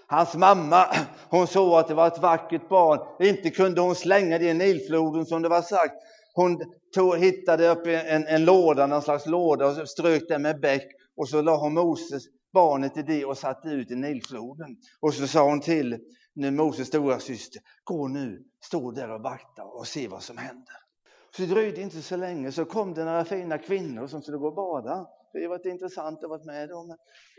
Hans 0.07 0.35
mamma, 0.35 0.87
hon 1.29 1.47
såg 1.47 1.79
att 1.79 1.88
det 1.88 1.95
var 1.95 2.07
ett 2.07 2.19
vackert 2.19 2.69
barn. 2.69 3.26
Inte 3.26 3.50
kunde 3.50 3.81
hon 3.81 3.95
slänga 3.95 4.38
det 4.38 4.45
i 4.45 4.55
Nilfloden 4.55 5.26
som 5.26 5.43
det 5.43 5.49
var 5.49 5.62
sagt. 5.62 5.95
Hon 6.35 6.59
tog, 6.95 7.19
hittade 7.19 7.69
upp 7.69 7.87
en, 7.87 8.26
en 8.26 8.45
låda, 8.45 8.87
någon 8.87 9.03
slags 9.03 9.26
låda 9.26 9.67
och 9.67 9.88
strök 9.88 10.23
den 10.29 10.43
med 10.43 10.61
bäck 10.61 10.87
och 11.17 11.29
så 11.29 11.43
la 11.43 11.57
hon 11.57 11.75
Moses 11.75 12.23
barnet 12.57 12.97
i 12.97 13.03
det 13.03 13.25
och 13.25 13.39
satte 13.39 13.69
ut 13.69 13.91
i 13.91 13.95
Nilfloden. 13.95 14.77
Och 15.01 15.15
så 15.15 15.27
sa 15.27 15.49
hon 15.49 15.61
till 15.61 15.99
nu 16.35 16.51
Moses 16.51 16.89
stora 16.89 17.19
syster, 17.19 17.63
gå 17.85 18.09
nu, 18.09 18.43
stå 18.65 18.91
där 18.91 19.11
och 19.11 19.23
vakta 19.23 19.65
och 19.65 19.87
se 19.87 20.09
vad 20.09 20.23
som 20.23 20.39
händer. 20.39 20.75
Så 21.37 21.43
det 21.43 21.49
dröjde 21.49 21.81
inte 21.81 22.03
så 22.03 22.17
länge 22.17 22.53
så 22.53 22.65
kom 22.65 22.95
det 22.95 23.05
några 23.05 23.25
fina 23.25 23.59
kvinnor 23.59 24.07
som 24.07 24.23
skulle 24.23 24.39
gå 24.39 24.47
och 24.47 24.55
bada. 24.55 25.07
Det 25.33 25.49
var 25.49 25.67
intressant 25.67 26.25
att 26.25 26.31
vara 26.31 26.45
med 26.45 26.69
dem. 26.69 26.97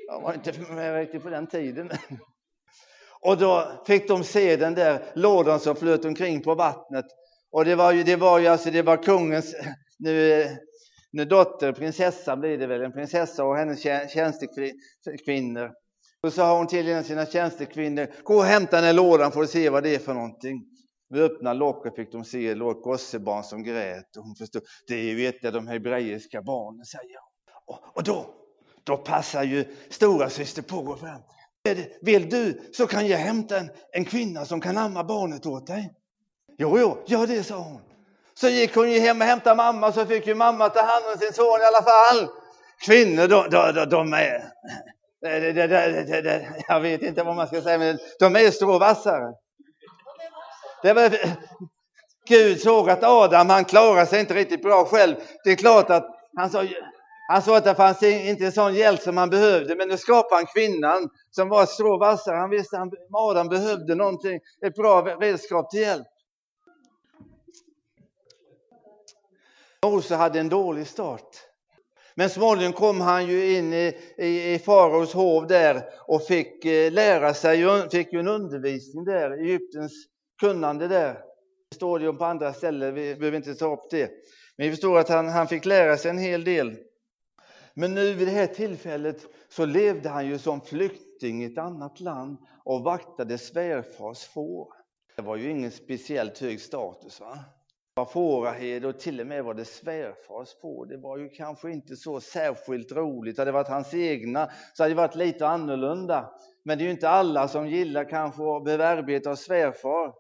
Jag 0.08 0.22
var 0.22 0.34
inte 0.34 0.74
med 0.74 0.96
riktigt 0.96 1.24
på 1.24 1.30
den 1.30 1.48
tiden. 1.48 1.92
Och 3.22 3.38
då 3.38 3.84
fick 3.88 4.08
de 4.08 4.24
se 4.24 4.56
den 4.56 4.74
där 4.74 5.04
lådan 5.16 5.60
som 5.60 5.76
flöt 5.76 6.06
omkring 6.06 6.44
på 6.44 6.56
vattnet. 6.56 7.06
Och 7.52 7.66
det 7.66 7.76
var 7.76 7.92
ju, 7.92 8.04
det 8.04 8.16
var 8.16 8.40
ju 8.40 8.48
alltså, 8.48 8.72
det 8.72 8.82
var 8.82 8.98
kungens, 9.04 9.56
nu 10.00 10.44
nu 11.12 11.26
dotter, 11.26 11.72
prinsessa 11.72 12.38
blir 12.38 12.58
det 12.58 12.68
väl, 12.68 12.82
en 12.82 12.92
prinsessa 12.92 13.46
och 13.46 13.58
hennes 13.58 13.82
tjänstekvinnor. 14.14 15.72
Då 16.22 16.32
sa 16.32 16.58
hon 16.58 16.68
till 16.68 16.88
en 16.88 17.00
av 17.00 17.04
sina 17.04 17.26
tjänstekvinnor, 17.26 18.08
gå 18.24 18.36
och 18.36 18.44
hämta 18.44 18.76
den 18.76 18.86
här 18.86 18.94
lådan 18.94 19.32
får 19.32 19.42
du 19.42 19.48
se 19.48 19.70
vad 19.70 19.84
det 19.84 19.96
är 19.96 20.00
för 20.00 20.14
någonting. 20.14 20.66
Vi 21.10 21.22
öppnade 21.22 21.60
locket 21.60 21.96
fick 21.96 22.12
de 22.12 22.26
se 22.26 22.48
ett 22.48 22.58
gossebarn 22.60 23.44
som 23.44 23.64
grät 23.64 24.18
och 24.18 24.24
hon 24.24 24.36
förstod, 24.36 24.62
det 24.88 24.96
är 24.96 25.14
ju 25.14 25.28
ett 25.28 25.46
av 25.46 25.54
de 25.54 25.68
hebreiska 25.68 26.42
barnen, 26.42 26.86
säger 26.86 27.16
hon. 27.20 27.76
Och, 27.76 27.98
och 27.98 28.04
då, 28.04 28.34
då 28.84 28.98
passar 28.98 29.44
ju 29.44 29.66
stora 29.90 30.30
syster 30.30 30.62
på 30.62 30.80
att 30.80 30.86
gå 30.86 30.96
fram. 30.96 31.22
Vill 32.02 32.30
du 32.30 32.72
så 32.74 32.88
kan 32.88 33.08
jag 33.08 33.18
hämta 33.18 33.60
en, 33.60 33.70
en 33.92 34.06
kvinna 34.06 34.46
som 34.46 34.62
kan 34.62 34.78
amma 34.78 35.04
barnet 35.04 35.46
åt 35.46 35.68
dig. 35.68 35.94
Jo, 36.58 36.80
jo, 36.80 36.98
gör 37.08 37.28
det, 37.28 37.44
sa 37.44 37.58
hon. 37.58 37.82
Så 38.39 38.48
gick 38.48 38.75
hon 38.75 38.91
ju 38.91 39.00
hem 39.00 39.22
och 39.22 39.27
hämtade 39.27 39.56
mamma 39.56 39.91
så 39.91 40.06
fick 40.06 40.27
ju 40.27 40.36
mamma 40.36 40.70
ta 40.70 40.82
hand 40.82 41.06
om 41.13 41.20
sin 41.20 41.34
son 41.34 41.62
i 41.62 41.63
alla 41.63 41.84
fall. 41.84 42.29
Kvinnor, 42.86 43.27
de, 43.27 43.50
de, 43.50 43.89
de 43.89 44.13
är... 44.13 44.44
Det, 45.22 45.53
det, 45.53 45.67
det, 46.22 46.48
jag 46.67 46.79
vet 46.79 47.01
inte 47.01 47.24
vad 47.24 47.36
man 47.36 47.48
ska 47.48 47.62
säga, 47.62 47.77
men 47.77 48.00
de 48.20 48.36
är 48.36 48.51
stråvassare. 48.51 49.34
Det 50.84 50.94
var, 50.94 51.17
Gud 52.27 52.62
såg 52.62 52.89
att 52.89 53.03
Adam, 53.03 53.50
han 53.50 53.65
klarade 53.65 54.06
sig 54.06 54.20
inte 54.20 54.34
riktigt 54.34 54.62
bra 54.62 54.86
själv. 54.86 55.15
Det 55.44 55.51
är 55.51 55.56
klart 55.56 55.89
att 55.89 56.06
han 56.36 56.50
sa, 56.50 56.63
han 57.29 57.41
sa 57.41 57.58
att 57.58 57.63
det 57.63 57.75
fanns 57.75 58.03
inte 58.03 58.46
en 58.46 58.51
sån 58.51 58.75
hjälp 58.75 59.01
som 59.01 59.17
han 59.17 59.29
behövde, 59.29 59.75
men 59.75 59.89
nu 59.89 59.98
skapade 59.98 60.36
han 60.36 60.46
kvinnan 60.46 61.10
som 61.32 61.50
var 61.50 61.65
strå 61.65 61.98
vassare. 61.98 62.36
Han 62.36 62.50
visste 62.50 62.77
att 62.77 62.94
Adam 63.13 63.48
behövde 63.48 63.96
någonting, 63.96 64.39
ett 64.65 64.75
bra 64.75 65.01
redskap 65.01 65.70
till 65.72 65.79
hjälp. 65.79 66.08
Mose 69.86 70.15
hade 70.15 70.39
en 70.39 70.50
dålig 70.50 70.88
start. 70.88 71.29
Men 72.15 72.29
småningom 72.29 72.74
kom 72.74 73.01
han 73.01 73.27
ju 73.27 73.57
in 73.57 73.74
i, 73.74 73.98
i, 74.17 74.53
i 74.53 74.60
faraos 74.60 75.13
hov 75.13 75.48
där 75.48 75.84
och 76.07 76.24
fick 76.24 76.65
eh, 76.65 76.91
lära 76.91 77.34
sig, 77.34 77.89
fick 77.89 78.13
ju 78.13 78.19
en 78.19 78.27
undervisning 78.27 79.05
där, 79.05 79.31
Egyptens 79.31 79.93
kunnande 80.41 80.88
där. 80.88 81.13
Det 81.69 81.75
står 81.75 82.01
ju 82.01 82.13
på 82.13 82.25
andra 82.25 82.53
ställen, 82.53 82.93
vi 82.93 83.15
behöver 83.15 83.38
inte 83.38 83.55
ta 83.55 83.74
upp 83.74 83.89
det. 83.91 84.12
Men 84.57 84.65
vi 84.65 84.72
förstår 84.72 85.00
att 85.00 85.10
han, 85.10 85.27
han 85.27 85.48
fick 85.48 85.65
lära 85.65 85.98
sig 85.98 86.12
en 86.12 86.17
hel 86.17 86.43
del. 86.43 86.75
Men 87.74 87.93
nu 87.93 88.13
vid 88.13 88.27
det 88.27 88.31
här 88.31 88.48
tillfället 88.48 89.17
så 89.50 89.65
levde 89.65 90.10
han 90.10 90.27
ju 90.27 90.38
som 90.38 90.62
flykting 90.62 91.43
i 91.43 91.46
ett 91.46 91.57
annat 91.57 92.00
land 92.00 92.38
och 92.63 92.84
vaktade 92.84 93.38
svärfars 93.38 94.24
får. 94.24 94.67
Det 95.15 95.22
var 95.22 95.36
ju 95.36 95.51
ingen 95.51 95.72
speciellt 95.72 96.39
hög 96.39 96.62
status. 96.62 97.19
va? 97.19 97.39
Var 97.98 98.06
fåraherde 98.06 98.88
och 98.88 99.00
till 99.00 99.22
och 99.22 99.27
med 99.27 99.44
var 99.44 99.54
det 99.54 99.66
svärfars 99.66 100.50
får. 100.62 100.86
Det 100.86 100.98
var 100.98 101.18
ju 101.18 101.30
kanske 101.30 101.72
inte 101.72 101.96
så 101.96 102.20
särskilt 102.20 102.92
roligt. 102.92 103.38
Hade 103.38 103.48
det 103.48 103.54
varit 103.54 103.68
hans 103.68 103.94
egna 103.94 104.50
så 104.74 104.84
hade 104.84 104.94
det 104.94 105.01
varit 105.01 105.16
lite 105.16 105.48
annorlunda. 105.48 106.32
Men 106.63 106.77
det 106.77 106.84
är 106.84 106.86
ju 106.86 106.92
inte 106.92 107.10
alla 107.10 107.48
som 107.48 107.68
gillar 107.68 108.10
kanske 108.10 108.56
att 108.56 108.63
behöva 108.63 108.88
arbeta 108.88 109.30
hos 109.30 109.39
svärfar. 109.39 110.13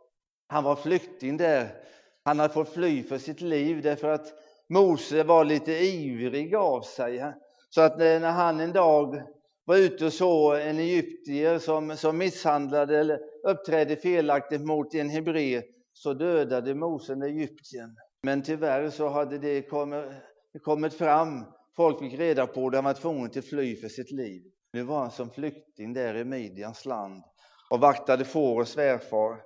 Han 0.47 0.63
var 0.63 0.75
flykting 0.75 1.37
där. 1.37 1.67
Han 2.23 2.39
hade 2.39 2.53
fått 2.53 2.69
fly 2.69 3.03
för 3.03 3.17
sitt 3.17 3.41
liv 3.41 3.81
därför 3.81 4.09
att 4.09 4.33
Mose 4.69 5.23
var 5.23 5.45
lite 5.45 5.71
ivrig 5.71 6.55
av 6.55 6.81
sig. 6.81 7.33
Så 7.69 7.81
att 7.81 8.01
eh, 8.01 8.19
när 8.19 8.31
han 8.31 8.59
en 8.59 8.73
dag 8.73 9.21
var 9.65 9.77
ute 9.77 10.05
och 10.05 10.13
såg 10.13 10.59
en 10.59 10.79
egyptier 10.79 11.59
som, 11.59 11.97
som 11.97 12.17
misshandlade 12.17 12.99
eller 12.99 13.19
uppträdde 13.43 13.95
felaktigt 13.95 14.61
mot 14.61 14.93
en 14.93 15.09
hebré 15.09 15.61
så 15.97 16.13
dödade 16.13 16.75
Mose 16.75 17.13
Egypten. 17.13 17.95
Men 18.23 18.43
tyvärr 18.43 18.89
så 18.89 19.09
hade 19.09 19.37
det 19.37 19.61
kommit, 19.61 20.05
kommit 20.63 20.93
fram, 20.93 21.45
folk 21.75 21.99
fick 21.99 22.19
reda 22.19 22.47
på 22.47 22.69
det, 22.69 22.77
han 22.77 22.85
var 22.85 22.93
tvungen 22.93 23.25
att 23.25 23.45
fly 23.45 23.75
för 23.75 23.87
sitt 23.87 24.11
liv. 24.11 24.41
Nu 24.73 24.83
var 24.83 24.99
han 24.99 25.11
som 25.11 25.29
flykting 25.29 25.93
där 25.93 26.15
i 26.15 26.23
Midjans 26.23 26.85
land 26.85 27.23
och 27.69 27.79
vaktade 27.79 28.25
får 28.25 28.61
och 28.61 28.67
svärfar. 28.67 29.41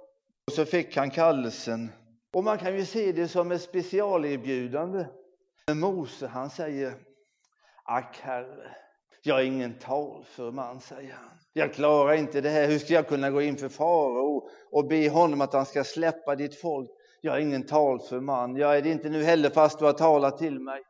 Och 0.48 0.54
så 0.54 0.66
fick 0.66 0.98
han 0.98 1.12
kallelsen. 1.12 1.92
Och 2.34 2.44
man 2.44 2.58
kan 2.58 2.78
ju 2.78 2.86
se 2.86 3.12
det 3.12 3.28
som 3.28 3.52
ett 3.52 3.62
specialerbjudande. 3.62 5.06
Men 5.68 5.80
Mose 5.80 6.28
han 6.28 6.50
säger, 6.50 6.94
ack 7.84 8.20
herre, 8.22 8.76
jag 9.22 9.40
är 9.40 9.44
ingen 9.44 9.74
talför 9.74 10.52
man, 10.52 10.80
säger 10.80 11.14
han. 11.14 11.30
Jag 11.54 11.74
klarar 11.74 12.14
inte 12.14 12.42
det 12.42 12.50
här. 12.50 12.68
Hur 12.68 12.80
ska 12.80 12.94
jag 12.94 13.08
kunna 13.08 13.30
gå 13.30 13.42
in 13.42 13.58
för 13.58 13.70
farao 13.70 14.50
och 14.72 14.88
be 14.88 15.10
honom 15.10 15.42
att 15.42 15.54
han 15.54 15.66
ska 15.66 15.84
släppa 15.84 16.36
ditt 16.36 16.62
folk? 16.62 16.90
Jag 17.22 17.36
är 17.36 17.40
ingen 17.40 17.66
talför 17.66 18.20
man. 18.20 18.56
Jag 18.56 18.78
är 18.78 18.82
det 18.82 18.90
inte 18.90 19.10
nu 19.10 19.24
heller 19.24 19.50
fast 19.50 19.80
du 19.80 19.86
har 19.86 19.94
talat 19.94 20.38
till 20.38 20.60
mig. 20.60 20.82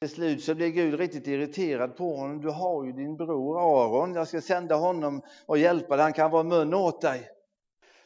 Till 0.00 0.08
slut 0.08 0.44
så 0.44 0.54
blir 0.54 0.68
Gud 0.68 0.98
riktigt 0.98 1.26
irriterad 1.26 1.96
på 1.96 2.16
honom. 2.16 2.40
Du 2.40 2.48
har 2.48 2.84
ju 2.84 2.92
din 2.92 3.16
bror 3.16 3.58
Aron. 3.58 4.14
Jag 4.14 4.28
ska 4.28 4.40
sända 4.40 4.74
honom 4.74 5.22
och 5.46 5.58
hjälpa 5.58 5.96
dig. 5.96 6.02
Han 6.02 6.12
kan 6.12 6.30
vara 6.30 6.42
mun 6.42 6.74
åt 6.74 7.00
dig. 7.00 7.28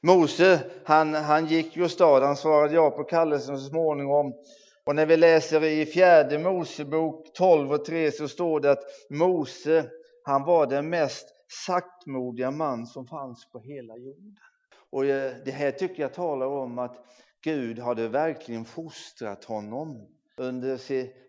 Mose, 0.02 0.60
han, 0.84 1.14
han 1.14 1.46
gick 1.46 1.76
ju 1.76 1.84
åstad. 1.84 2.26
Han 2.26 2.36
svarade 2.36 2.74
ja 2.74 2.90
på 2.90 3.04
kallelsen 3.04 3.58
så 3.58 3.68
småningom. 3.68 4.32
Och 4.90 4.97
när 4.97 5.06
vi 5.06 5.16
läser 5.16 5.64
i 5.64 5.87
fjärde 5.87 6.38
Mosebok 6.38 7.32
12 7.35 7.73
och 7.73 7.85
3 7.85 8.12
så 8.12 8.28
står 8.28 8.61
det 8.61 8.70
att 8.70 8.82
Mose, 9.11 9.85
han 10.25 10.44
var 10.44 10.66
den 10.66 10.88
mest 10.88 11.28
saktmodiga 11.66 12.50
man 12.50 12.87
som 12.87 13.06
fanns 13.06 13.50
på 13.52 13.59
hela 13.59 13.97
jorden. 13.97 14.37
Och 14.90 15.06
eh, 15.06 15.32
det 15.44 15.50
här 15.50 15.70
tycker 15.70 16.02
jag 16.02 16.14
talar 16.14 16.47
om 16.47 16.78
att 16.78 16.97
Gud 17.44 17.78
hade 17.78 18.09
verkligen 18.09 18.64
fostrat 18.64 19.44
honom 19.44 20.09
under 20.37 20.78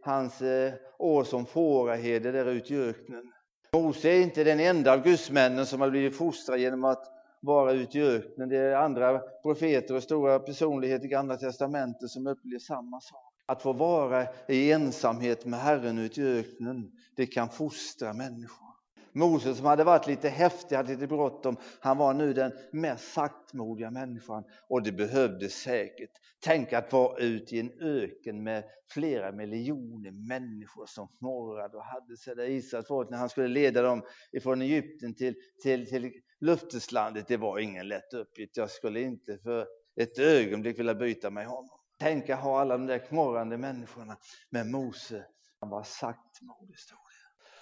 hans 0.06 0.41
eh, 0.41 0.74
år 1.00 1.24
som 1.24 1.46
fåraherde 1.46 2.32
där 2.32 2.46
ute 2.46 2.74
i 2.74 2.77
öknen. 2.77 3.32
Mose 3.74 4.10
är 4.10 4.22
inte 4.22 4.44
den 4.44 4.60
enda 4.60 4.94
av 4.94 5.03
gudsmännen 5.03 5.65
som 5.65 5.82
har 5.82 5.89
blivit 5.89 6.18
fostrad 6.18 6.60
genom 6.60 6.84
att 6.84 7.06
vara 7.39 7.72
ute 7.72 8.00
i 8.00 8.01
öknen. 8.01 8.50
Det 8.50 8.58
är 8.58 8.75
andra 8.75 9.20
profeter 9.20 9.96
och 9.96 10.03
stora 10.03 10.39
personligheter 10.39 11.06
i 11.06 11.10
Gamla 11.10 11.38
Testamentet 11.38 12.10
som 12.10 12.27
upplever 12.27 12.60
samma 12.60 13.01
sak. 13.01 13.30
Att 13.45 13.62
få 13.62 13.74
vara 13.74 14.27
i 14.48 14.71
ensamhet 14.71 15.45
med 15.45 15.60
Herren 15.60 15.98
ute 15.98 16.21
i 16.21 16.39
öknen, 16.39 16.91
det 17.15 17.25
kan 17.25 17.50
fostra 17.50 18.13
människor. 18.13 18.71
Moses 19.13 19.57
som 19.57 19.65
hade 19.65 19.83
varit 19.83 20.07
lite 20.07 20.29
häftig, 20.29 20.75
hade 20.75 20.93
lite 20.93 21.07
bråttom, 21.07 21.57
han 21.79 21.98
var 21.98 22.13
nu 22.13 22.33
den 22.33 22.51
mest 22.71 23.13
saktmodiga 23.13 23.91
människan 23.91 24.43
och 24.69 24.83
det 24.83 24.91
behövdes 24.91 25.53
säkert. 25.53 26.12
Tänk 26.39 26.74
att 26.74 26.93
vara 26.93 27.17
ute 27.17 27.55
i 27.55 27.60
en 27.60 27.71
öken 27.81 28.43
med 28.43 28.63
flera 28.93 29.31
miljoner 29.31 30.12
människor 30.12 30.86
som 30.86 31.07
knorrade 31.07 31.77
och 31.77 31.83
hade 31.83 32.17
sig 32.17 32.36
där 32.36 32.50
Israels 32.50 32.88
folk 32.88 33.10
när 33.10 33.17
han 33.17 33.29
skulle 33.29 33.48
leda 33.48 33.81
dem 33.81 34.03
ifrån 34.31 34.62
Egypten 34.62 35.15
till, 35.15 35.36
till, 35.63 35.89
till 35.89 36.12
löfteslandet. 36.39 37.27
Det 37.27 37.38
var 37.38 37.60
ingen 37.60 37.88
lätt 37.88 38.13
uppgift. 38.13 38.57
Jag 38.57 38.69
skulle 38.69 39.01
inte 39.01 39.38
för 39.38 39.67
ett 39.95 40.19
ögonblick 40.19 40.79
vilja 40.79 40.95
byta 40.95 41.29
med 41.29 41.45
honom. 41.45 41.80
Tänk 42.01 42.29
att 42.29 42.39
ha 42.39 42.62
alla 42.62 42.77
de 42.77 42.88
där 42.88 43.00
knorrande 43.00 43.58
människorna. 43.58 44.17
Men 44.50 44.72
Mose, 44.72 45.25
han 45.60 45.70
var 45.70 45.84
saktmodig. 45.84 46.75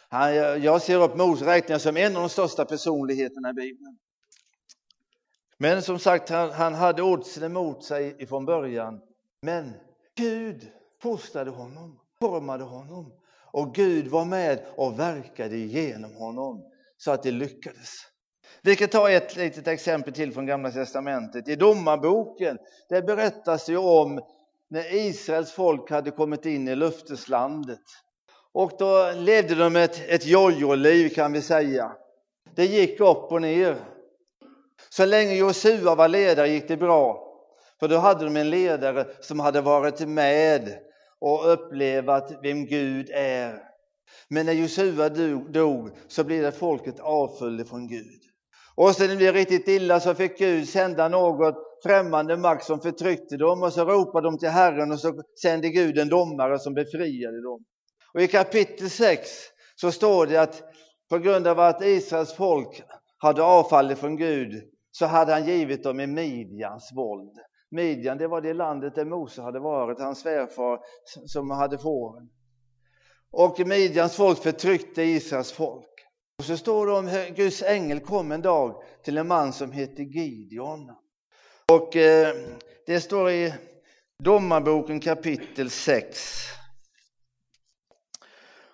Han, 0.10 0.34
jag 0.64 0.82
ser 0.82 1.02
upp 1.02 1.16
Mose 1.18 1.46
räknar 1.46 1.78
som 1.78 1.98
en 1.98 2.16
av 2.16 2.22
de 2.22 2.30
största 2.30 2.66
personligheterna 2.66 3.50
i 3.50 3.54
Bibeln. 3.54 3.98
Men 5.58 5.82
som 5.82 6.00
sagt, 6.00 6.30
han, 6.30 6.52
han 6.52 6.74
hade 6.74 7.02
oddsen 7.02 7.44
emot 7.44 7.84
sig 7.84 8.16
ifrån 8.20 8.46
början. 8.46 9.02
Men 9.42 9.74
Gud 10.16 10.72
fostrade 11.02 11.52
honom, 11.52 12.00
formade 12.20 12.64
honom 12.64 13.14
och 13.52 13.76
Gud 13.76 14.08
var 14.08 14.26
med 14.26 14.66
och 14.76 15.00
verkade 15.00 15.58
genom 15.58 16.16
honom 16.16 16.72
så 16.98 17.12
att 17.12 17.24
det 17.24 17.32
lyckades. 17.32 17.90
Vi 18.62 18.76
kan 18.76 18.90
ta 18.90 19.10
ett 19.10 19.36
litet 19.36 19.68
exempel 19.68 20.14
till 20.14 20.34
från 20.34 20.46
Gamla 20.46 20.72
Testamentet. 20.72 21.48
I 21.48 21.56
Domarboken 21.56 22.58
där 22.90 23.02
berättas 23.02 23.66
det 23.66 23.78
om 23.78 24.22
när 24.70 24.96
Israels 24.96 25.52
folk 25.52 25.92
hade 25.92 26.12
kommit 26.12 26.46
in 26.46 26.68
i 26.68 26.76
löfteslandet. 26.76 27.84
Och 28.52 28.72
då 28.80 29.12
levde 29.16 29.56
de 29.56 29.76
ett, 29.76 30.10
ett 30.10 30.26
jojo-liv 30.26 31.10
kan 31.10 31.32
vi 31.32 31.42
säga. 31.42 31.92
Det 32.56 32.66
gick 32.66 33.00
upp 33.00 33.32
och 33.32 33.42
ner. 33.42 33.76
Så 34.90 35.06
länge 35.06 35.34
Josua 35.34 35.96
var 35.96 36.08
ledare 36.08 36.50
gick 36.50 36.68
det 36.68 36.78
bra. 36.78 37.26
För 37.80 37.88
då 37.88 37.98
hade 37.98 38.24
de 38.24 38.38
en 38.38 38.50
ledare 38.50 39.06
som 39.20 39.40
hade 39.40 39.62
varit 39.62 40.08
med 40.08 40.80
och 41.20 41.54
upplevt 41.54 42.32
vem 42.44 42.66
Gud 42.66 43.10
är. 43.14 43.64
Men 44.28 44.46
när 44.46 44.54
Josua 44.54 45.10
dog 45.50 45.92
så 46.08 46.24
blev 46.24 46.44
det 46.44 46.52
folket 46.52 47.00
avföljde 47.00 47.66
från 47.66 47.88
Gud. 47.88 48.29
Och 48.82 48.96
sen 48.96 49.08
när 49.08 49.14
det 49.14 49.18
blev 49.18 49.34
riktigt 49.34 49.68
illa 49.68 50.00
så 50.00 50.16
fick 50.16 50.38
Gud 50.38 50.70
sända 50.70 51.08
något 51.08 51.56
främmande 51.84 52.38
makt 52.38 52.66
som 52.66 52.80
förtryckte 52.80 53.38
dem 53.38 53.64
och 53.64 53.74
så 53.74 53.86
ropade 53.86 54.28
de 54.28 54.38
till 54.38 54.50
Herren 54.50 54.92
och 54.92 55.00
så 55.00 55.24
sände 55.42 55.70
Gud 55.70 55.98
en 55.98 56.10
domare 56.10 56.60
som 56.60 56.74
befriade 56.74 57.44
dem. 57.44 57.66
Och 58.14 58.22
I 58.22 58.28
kapitel 58.28 58.90
6 58.90 59.30
så 59.76 59.92
står 59.92 60.26
det 60.26 60.38
att 60.38 60.64
på 61.10 61.18
grund 61.18 61.48
av 61.48 61.60
att 61.60 61.84
Israels 61.84 62.34
folk 62.34 62.84
hade 63.18 63.44
avfallit 63.44 63.98
från 63.98 64.18
Gud 64.18 64.64
så 64.92 65.06
hade 65.06 65.34
han 65.34 65.48
givit 65.48 65.84
dem 65.84 66.00
i 66.00 66.08
Midjans 66.08 66.92
våld. 66.96 67.34
Midjan 67.72 68.18
det 68.18 68.28
var 68.28 68.42
det 68.42 68.54
landet 68.54 68.96
där 68.96 69.06
Mose 69.06 69.42
hade 69.42 69.60
varit, 69.60 70.00
hans 70.00 70.20
svärfar 70.20 70.80
som 71.28 71.50
hade 71.52 71.78
fåren. 71.78 72.30
Och 73.32 73.68
Midjans 73.68 74.16
folk 74.16 74.38
förtryckte 74.38 75.04
Israels 75.04 75.52
folk. 75.52 75.99
Och 76.40 76.46
så 76.46 76.58
står 76.58 76.88
det 76.88 76.94
om 76.94 77.08
hur 77.08 77.30
Guds 77.30 77.64
ängel 77.64 78.00
kom 78.00 78.32
en 78.32 78.42
dag 78.42 78.84
till 79.04 79.18
en 79.18 79.28
man 79.28 79.54
som 79.54 79.72
hette 79.72 80.04
Gideon. 80.04 80.92
Och 81.72 81.96
eh, 81.96 82.36
det 82.86 83.02
står 83.02 83.32
i 83.32 83.54
Domarboken 84.24 85.00
kapitel 85.00 85.70
6. 85.70 86.46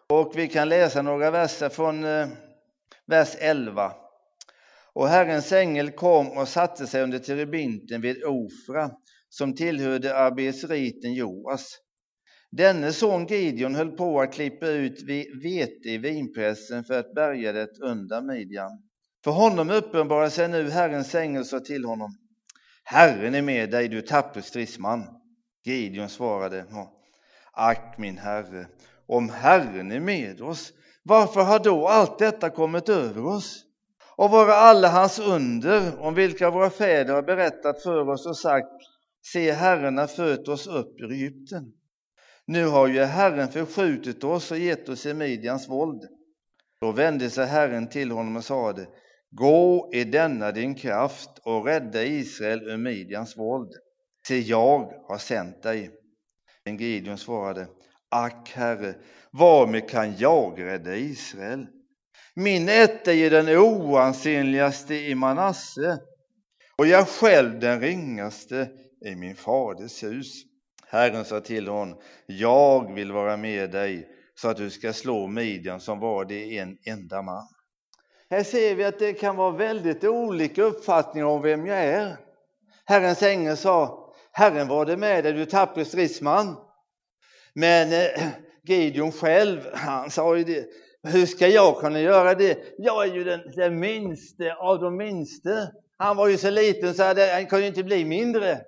Och 0.10 0.32
vi 0.36 0.48
kan 0.48 0.70
läsa 0.70 1.02
några 1.02 1.32
verser 1.32 1.70
från 1.70 2.04
eh, 2.04 2.28
vers 3.06 3.36
11. 3.40 3.94
Och 4.94 5.08
Herrens 5.08 5.52
ängel 5.52 5.92
kom 5.92 6.38
och 6.38 6.48
satte 6.48 6.88
sig 6.88 7.04
under 7.04 7.20
terebinten 7.20 8.02
vid 8.02 8.24
Ofra, 8.24 8.92
som 9.30 9.56
tillhörde 9.56 10.18
arbetsriten 10.18 11.14
Joas. 11.14 11.80
Denne 12.58 12.94
son 12.94 13.26
Gideon 13.28 13.76
höll 13.76 13.92
på 13.92 14.22
att 14.22 14.34
klippa 14.34 14.68
ut 14.68 15.02
vete 15.44 15.90
i 15.90 15.98
vinpressen 15.98 16.84
för 16.84 17.00
att 17.00 17.14
bärga 17.14 17.52
det 17.52 17.80
undan 17.82 18.26
Midjan. 18.26 18.72
För 19.24 19.32
honom 19.32 19.70
uppenbarade 19.70 20.30
sig 20.30 20.48
nu 20.48 20.70
Herrens 20.70 21.16
ängel 21.16 21.46
sa 21.46 21.60
till 21.60 21.86
honom. 21.86 22.18
Herren 22.84 23.36
är 23.36 23.42
med 23.42 23.72
dig, 23.72 23.88
du 23.88 24.02
tappre 24.02 24.42
stridsman. 24.42 25.04
Gideon 25.66 26.10
svarade. 26.10 26.66
Ack 27.52 27.98
min 27.98 28.18
herre, 28.18 28.68
om 29.08 29.30
Herren 29.30 29.92
är 29.92 30.00
med 30.00 30.42
oss, 30.42 30.74
varför 31.04 31.44
har 31.44 31.60
då 31.60 31.88
allt 31.88 32.20
detta 32.20 32.50
kommit 32.50 32.90
över 32.90 33.26
oss? 33.26 33.64
Och 34.16 34.30
vara 34.30 34.54
alla 34.54 34.90
hans 34.90 35.20
under, 35.20 36.00
om 36.00 36.14
vilka 36.14 36.50
våra 36.50 36.70
fäder 36.70 37.14
har 37.14 37.24
berättat 37.24 37.84
för 37.84 38.10
oss 38.10 38.26
och 38.26 38.38
sagt, 38.38 38.68
se 39.22 39.52
Herren 39.52 39.98
har 39.98 40.08
fört 40.08 40.48
oss 40.48 40.68
upp 40.68 41.02
ur 41.02 41.12
Egypten. 41.12 41.74
Nu 42.48 42.66
har 42.66 42.88
ju 42.88 43.00
Herren 43.00 43.48
förskjutit 43.48 44.24
oss 44.24 44.52
och 44.52 44.58
gett 44.58 44.90
oss 44.90 45.06
i 45.06 45.14
Midjans 45.14 45.70
våld. 45.70 46.02
Då 46.82 46.92
vände 46.92 47.30
sig 47.30 47.48
Herren 47.48 47.90
till 47.90 48.12
honom 48.12 48.36
och 48.36 48.44
sade, 48.44 48.88
gå 49.32 49.90
i 49.94 50.04
denna 50.04 50.52
din 50.52 50.76
kraft 50.76 51.30
och 51.44 51.66
rädda 51.66 52.04
Israel 52.04 52.64
ur 52.70 52.78
Midjans 52.78 53.38
våld. 53.38 53.72
Se, 54.28 54.40
jag 54.40 54.92
har 55.08 55.18
sänt 55.18 55.64
dig. 55.64 55.92
Men 56.66 56.78
Gideon 56.78 57.18
svarade, 57.18 57.68
ack 58.10 58.52
Herre, 58.56 58.96
varmed 59.32 59.90
kan 59.90 60.18
jag 60.18 60.62
rädda 60.62 60.96
Israel? 60.96 61.68
Min 62.36 62.70
ätt 62.70 63.08
är 63.08 63.14
ju 63.14 63.30
den 63.30 63.50
oansenligaste 63.50 64.96
i 64.96 65.16
Manasse 65.16 66.00
och 66.78 66.88
jag 66.88 67.08
själv 67.08 67.60
den 67.60 67.82
ringaste 67.82 68.70
i 69.06 69.16
min 69.16 69.36
faders 69.36 70.04
hus. 70.04 70.44
Herren 70.88 71.26
sa 71.26 71.40
till 71.40 71.68
honom, 71.68 71.98
jag 72.26 72.94
vill 72.94 73.12
vara 73.12 73.38
med 73.38 73.72
dig 73.72 74.08
så 74.36 74.48
att 74.48 74.58
du 74.58 74.70
ska 74.70 74.94
slå 74.94 75.28
Midjan 75.28 75.80
som 75.80 76.00
var 76.00 76.26
det 76.26 76.58
en 76.58 76.78
enda 76.86 77.22
man. 77.22 77.48
Här 78.30 78.44
ser 78.44 78.76
vi 78.76 78.84
att 78.84 79.00
det 79.00 79.14
kan 79.14 79.36
vara 79.36 79.52
väldigt 79.52 80.04
olika 80.04 80.64
uppfattningar 80.64 81.28
om 81.28 81.42
vem 81.42 81.66
jag 81.66 81.78
är. 81.78 82.18
Herrens 82.86 83.24
ängel 83.24 83.58
sa, 83.58 84.10
Herren 84.32 84.68
var 84.68 84.86
det 84.86 84.98
med 84.98 85.24
dig, 85.24 85.34
du 85.34 85.46
tappre 85.46 85.86
stridsman. 85.86 86.56
Men 87.54 87.94
eh, 87.94 88.28
Gideon 88.64 89.12
själv, 89.12 89.70
han 89.74 90.12
sa 90.12 90.38
ju 90.38 90.44
det, 90.44 90.66
hur 91.04 91.26
ska 91.26 91.48
jag 91.48 91.80
kunna 91.80 92.00
göra 92.00 92.36
det? 92.36 92.58
Jag 92.78 93.08
är 93.08 93.14
ju 93.14 93.24
den, 93.24 93.40
den 93.56 93.80
minste 93.80 94.54
av 94.54 94.80
de 94.80 94.98
minste. 94.98 95.72
Han 95.98 96.18
var 96.18 96.28
ju 96.28 96.38
så 96.38 96.50
liten 96.50 96.94
så 96.94 97.04
han 97.04 97.46
kunde 97.46 97.68
inte 97.68 97.84
bli 97.84 98.06
mindre. 98.06 98.62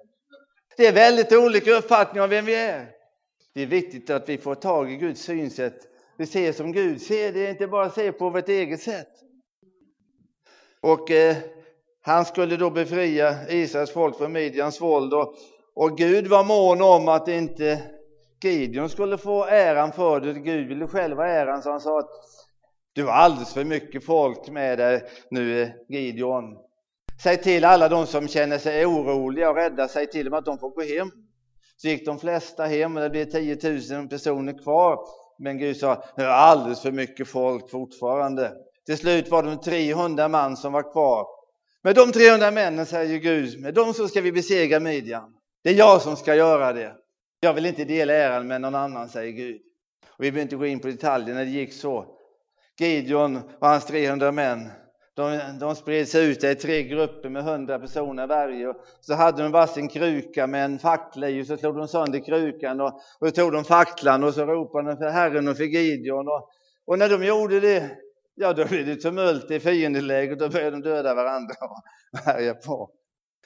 Det 0.78 0.88
är 0.88 0.94
väldigt 0.94 1.32
olika 1.32 1.72
uppfattningar 1.72 2.24
om 2.24 2.30
vem 2.30 2.46
vi 2.46 2.56
är. 2.56 2.90
Det 3.54 3.62
är 3.62 3.66
viktigt 3.66 4.10
att 4.10 4.30
vi 4.30 4.38
får 4.38 4.56
tag 4.56 4.92
i 4.92 4.96
Guds 4.96 5.22
synsätt. 5.22 5.88
Vi 6.18 6.26
ser 6.26 6.52
som 6.52 6.72
Gud 6.72 7.02
ser, 7.02 7.34
det 7.34 7.46
är 7.46 7.50
inte 7.50 7.68
bara 7.68 7.86
att 7.86 7.96
se 7.96 8.12
på 8.12 8.30
vårt 8.30 8.50
eget 8.50 8.82
sätt. 8.82 9.08
Och 10.82 11.12
eh, 11.12 11.36
han 12.02 12.26
skulle 12.26 12.58
då 12.58 12.70
befria 12.70 13.50
Israels 13.50 13.92
folk 13.92 14.18
från 14.18 14.32
Midjans 14.32 14.82
våld 14.82 15.14
och, 15.14 15.36
och 15.76 15.98
Gud 15.98 16.28
var 16.28 16.44
mån 16.44 16.82
om 16.82 17.08
att 17.08 17.28
inte 17.28 17.82
Gideon 18.44 18.90
skulle 18.90 19.18
få 19.18 19.46
äran 19.46 19.92
för 19.92 20.20
det. 20.20 20.34
Gud 20.34 20.68
ville 20.68 20.88
själv 20.88 21.18
ha 21.18 21.26
äran 21.26 21.62
så 21.62 21.72
han 21.72 21.82
sa 21.82 22.00
att 22.00 22.10
du 22.94 23.04
har 23.04 23.12
alldeles 23.12 23.54
för 23.54 23.64
mycket 23.64 24.06
folk 24.06 24.50
med 24.50 24.78
dig 24.78 25.04
nu 25.30 25.62
eh, 25.62 25.70
Gideon. 25.90 26.67
Säg 27.24 27.38
till 27.38 27.66
alla 27.66 27.90
de 27.90 28.08
som 28.08 28.28
känner 28.28 28.58
sig 28.58 28.86
oroliga 28.86 29.50
och 29.50 29.56
rädda, 29.56 29.88
säg 29.88 30.08
till 30.08 30.26
dem 30.26 30.34
att 30.34 30.46
de 30.46 30.60
får 30.60 30.70
gå 30.70 30.82
hem. 30.82 31.12
Så 31.78 31.88
gick 31.88 32.06
de 32.06 32.20
flesta 32.20 32.66
hem 32.66 32.98
och 32.98 33.04
det 33.04 33.10
blev 33.10 33.26
10 33.26 33.58
000 33.98 34.08
personer 34.08 34.64
kvar. 34.64 35.00
Men 35.40 35.58
Gud 35.58 35.78
sa, 35.78 36.04
nu 36.18 36.24
är 36.24 36.28
alldeles 36.28 36.82
för 36.82 36.92
mycket 36.92 37.28
folk 37.28 37.72
fortfarande. 37.72 38.54
Till 38.86 38.98
slut 38.98 39.30
var 39.30 39.44
det 39.44 39.58
300 39.58 40.28
man 40.28 40.58
som 40.58 40.74
var 40.74 40.92
kvar. 40.92 41.28
Med 41.84 41.96
de 41.96 42.12
300 42.12 42.52
männen 42.52 42.86
säger 42.86 43.18
Gud, 43.18 43.62
med 43.62 43.74
dem 43.74 43.94
så 43.94 44.08
ska 44.08 44.22
vi 44.22 44.32
besegra 44.32 44.80
Midjan. 44.80 45.34
Det 45.64 45.70
är 45.70 45.74
jag 45.74 46.02
som 46.02 46.16
ska 46.16 46.36
göra 46.36 46.74
det. 46.74 46.96
Jag 47.40 47.54
vill 47.54 47.66
inte 47.66 47.86
dela 47.86 48.14
äran 48.14 48.48
med 48.48 48.62
någon 48.62 48.76
annan, 48.76 49.10
säger 49.10 49.32
Gud. 49.32 49.62
Och 50.18 50.24
vi 50.24 50.32
behöver 50.32 50.42
inte 50.42 50.56
gå 50.56 50.66
in 50.66 50.80
på 50.80 50.88
detaljerna, 50.88 51.40
det 51.40 51.50
gick 51.50 51.74
så. 51.74 52.06
Gideon 52.80 53.40
och 53.60 53.68
hans 53.68 53.86
300 53.86 54.32
män, 54.32 54.70
de, 55.18 55.58
de 55.60 55.76
spred 55.76 56.08
sig 56.08 56.32
ut 56.32 56.44
i 56.44 56.56
tre 56.56 56.84
grupper 56.84 57.30
med 57.30 57.48
100 57.48 57.80
personer 57.80 58.28
varje. 58.28 58.74
Så 59.02 59.14
hade 59.14 59.44
de 59.44 59.52
varsin 59.52 59.88
kruka 59.88 60.48
med 60.48 60.66
en 60.66 60.80
fackla 60.80 61.30
i 61.30 61.42
och 61.42 61.48
så 61.48 61.58
slog 61.58 61.78
de 61.78 61.88
sönder 61.88 62.20
krukan 62.20 62.82
och, 62.82 62.94
och 63.20 63.28
så 63.28 63.32
tog 63.32 63.52
de 63.52 63.64
facklan 63.64 64.24
och 64.24 64.34
så 64.34 64.46
ropade 64.46 64.90
de 64.90 64.98
för 64.98 65.10
Herren 65.10 65.48
och 65.48 65.58
för 65.58 65.64
Gideon. 65.64 66.28
Och, 66.28 66.50
och 66.86 67.00
när 67.00 67.10
de 67.10 67.26
gjorde 67.26 67.60
det, 67.60 67.92
ja 68.36 68.54
då 68.54 68.66
blev 68.66 68.86
det 68.86 68.96
tumult 68.96 69.52
i 69.52 69.60
fiendeläget 69.60 70.32
och 70.32 70.38
då 70.38 70.54
började 70.54 70.72
de 70.72 70.82
döda 70.82 71.16
varandra 71.16 71.56
och 72.14 72.20
härja 72.20 72.54
på. 72.54 72.90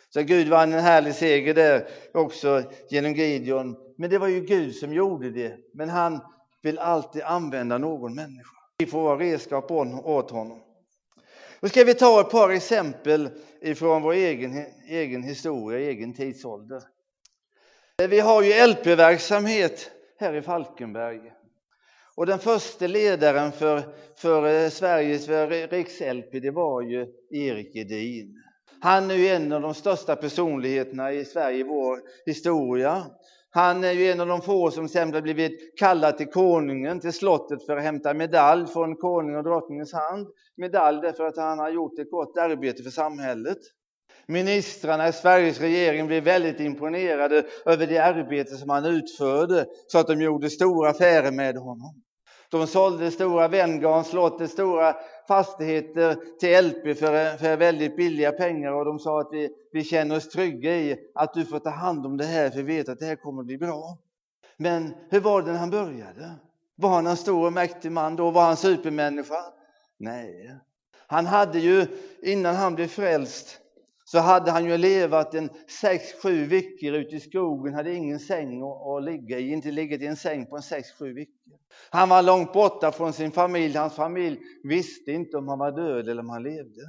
Så 0.10 0.22
Gud 0.22 0.48
vann 0.48 0.74
en 0.74 0.80
härlig 0.80 1.16
seger 1.16 1.54
där 1.54 1.88
också 2.14 2.64
genom 2.90 3.14
Gideon. 3.14 3.76
Men 3.98 4.10
det 4.10 4.18
var 4.18 4.28
ju 4.28 4.42
Gud 4.42 4.76
som 4.76 4.94
gjorde 4.94 5.30
det. 5.30 5.58
Men 5.74 5.90
han 5.90 6.20
vill 6.62 6.80
alltid 6.80 7.22
använda 7.22 7.78
någon 7.78 8.16
människa. 8.16 8.58
Vi 8.78 8.86
får 8.86 9.04
vara 9.04 9.20
redskap 9.20 9.72
åt 9.72 10.32
honom. 10.32 10.71
Då 11.62 11.70
ska 11.70 11.84
vi 11.84 11.94
ta 11.94 12.22
ett 12.22 12.30
par 12.30 12.50
exempel 12.50 13.30
ifrån 13.62 14.02
vår 14.02 14.14
egen, 14.14 14.66
egen 14.88 15.24
historia, 15.24 15.80
egen 15.80 16.14
tidsålder. 16.14 16.82
Vi 18.10 18.20
har 18.20 18.42
ju 18.42 18.68
LP-verksamhet 18.68 19.92
här 20.20 20.34
i 20.34 20.42
Falkenberg. 20.42 21.22
Och 22.16 22.26
den 22.26 22.40
första 22.40 22.88
ledaren 22.88 23.52
för, 23.52 23.82
för 24.16 24.64
eh, 24.64 24.70
Sveriges 24.70 25.30
riks-LP, 25.72 26.40
det 26.40 26.52
var 26.52 26.82
ju 26.82 27.08
Erik 27.32 27.76
Edin. 27.76 28.44
Han 28.82 29.12
är 29.12 29.16
ju 29.16 29.28
en 29.28 29.52
av 29.52 29.62
de 29.62 29.74
största 29.74 30.16
personligheterna 30.16 31.12
i 31.12 31.26
Sverige 31.26 31.58
i 31.58 31.64
vår 31.64 32.00
historia. 32.26 33.06
Han 33.54 33.84
är 33.84 33.92
ju 33.92 34.12
en 34.12 34.20
av 34.20 34.28
de 34.28 34.42
få 34.42 34.72
som 34.72 34.88
sen 34.90 35.14
har 35.14 35.22
blivit 35.22 35.80
kallad 35.80 36.18
till 36.18 36.28
konungen, 36.30 37.00
till 37.00 37.14
slottet 37.14 37.66
för 37.66 37.78
att 37.78 37.84
hämta 37.84 38.14
medalj 38.14 38.68
från 38.68 38.96
konung 38.96 39.36
och 39.36 39.44
drottningens 39.44 39.94
hand. 39.94 40.28
Medalj 40.58 41.02
därför 41.02 41.26
att 41.26 41.38
han 41.38 41.60
har 41.60 41.70
gjort 41.70 42.00
ett 42.00 42.12
gott 42.12 42.38
arbete 42.38 42.84
för 42.84 42.90
samhället. 42.90 43.58
Ministrarna 44.28 45.08
i 45.08 45.14
Sveriges 45.14 45.60
regering 45.60 46.08
blev 46.08 46.24
väldigt 46.24 46.60
imponerade 46.60 47.44
över 47.66 47.88
det 47.88 47.98
arbete 47.98 48.56
som 48.56 48.70
han 48.70 48.86
utförde 48.86 49.66
så 49.88 50.00
att 50.00 50.08
de 50.08 50.22
gjorde 50.22 50.50
stora 50.50 50.90
affärer 50.90 51.32
med 51.32 51.56
honom. 51.56 52.02
De 52.52 52.68
sålde 52.68 53.12
stora 53.12 53.48
Venngarn 53.48 54.04
slottet, 54.04 54.52
stora 54.52 54.96
fastigheter 55.28 56.18
till 56.40 56.66
LP 56.66 56.98
för, 57.00 57.38
för 57.38 57.58
väldigt 57.58 57.96
billiga 57.96 58.32
pengar 58.32 58.72
och 58.72 58.86
de 58.86 59.00
sa 59.00 59.22
att 59.22 59.30
vi, 59.32 59.50
vi 59.72 59.84
känner 59.84 60.16
oss 60.16 60.30
trygga 60.30 60.76
i 60.76 61.00
att 61.16 61.34
du 61.34 61.46
får 61.46 61.60
ta 61.60 61.70
hand 61.70 62.06
om 62.06 62.18
det 62.18 62.26
här 62.26 62.50
för 62.50 62.64
vi 62.64 62.78
vet 62.78 62.90
att 62.90 63.00
det 63.00 63.06
här 63.06 63.16
kommer 63.16 63.42
att 63.42 63.46
bli 63.46 63.58
bra. 63.58 63.98
Men 64.58 64.94
hur 65.10 65.20
var 65.20 65.42
det 65.42 65.52
när 65.52 65.60
han 65.60 65.70
började? 65.70 66.32
Var 66.76 66.90
han 66.90 67.08
en 67.08 67.18
stor 67.18 67.46
och 67.46 67.54
mäktig 67.54 67.92
man 67.92 68.16
då? 68.16 68.32
Var 68.32 68.44
han 68.44 68.58
supermänniska? 68.58 69.44
Nej. 69.98 70.56
Han 71.08 71.26
hade 71.26 71.60
ju, 71.60 71.88
innan 72.22 72.56
han 72.56 72.76
blev 72.76 72.88
frälst, 72.88 73.61
så 74.12 74.20
hade 74.20 74.52
han 74.52 74.66
ju 74.66 74.78
levat 74.78 75.34
en 75.34 75.50
sex, 75.82 76.04
sju 76.24 76.46
veckor 76.46 76.94
ute 76.94 77.16
i 77.16 77.20
skogen, 77.20 77.74
hade 77.74 77.94
ingen 77.94 78.20
säng 78.20 78.62
att, 78.62 79.04
ligga 79.04 79.40
i, 79.40 79.52
inte 79.52 79.72
legat 79.72 80.02
i 80.02 80.06
en 80.06 80.16
säng 80.16 80.46
på 80.46 80.56
en 80.56 80.62
sex, 80.62 80.88
sju 81.00 81.14
veckor. 81.14 81.58
Han 81.90 82.10
var 82.10 82.22
långt 82.22 82.54
borta 82.54 82.92
från 82.92 83.14
sin 83.14 83.32
familj, 83.32 83.78
hans 83.78 83.96
familj 83.96 84.40
visste 84.64 85.12
inte 85.12 85.38
om 85.38 85.48
han 85.48 85.60
var 85.60 85.72
död 85.72 86.10
eller 86.10 86.22
om 86.22 86.30
han 86.30 86.44
levde. 86.44 86.82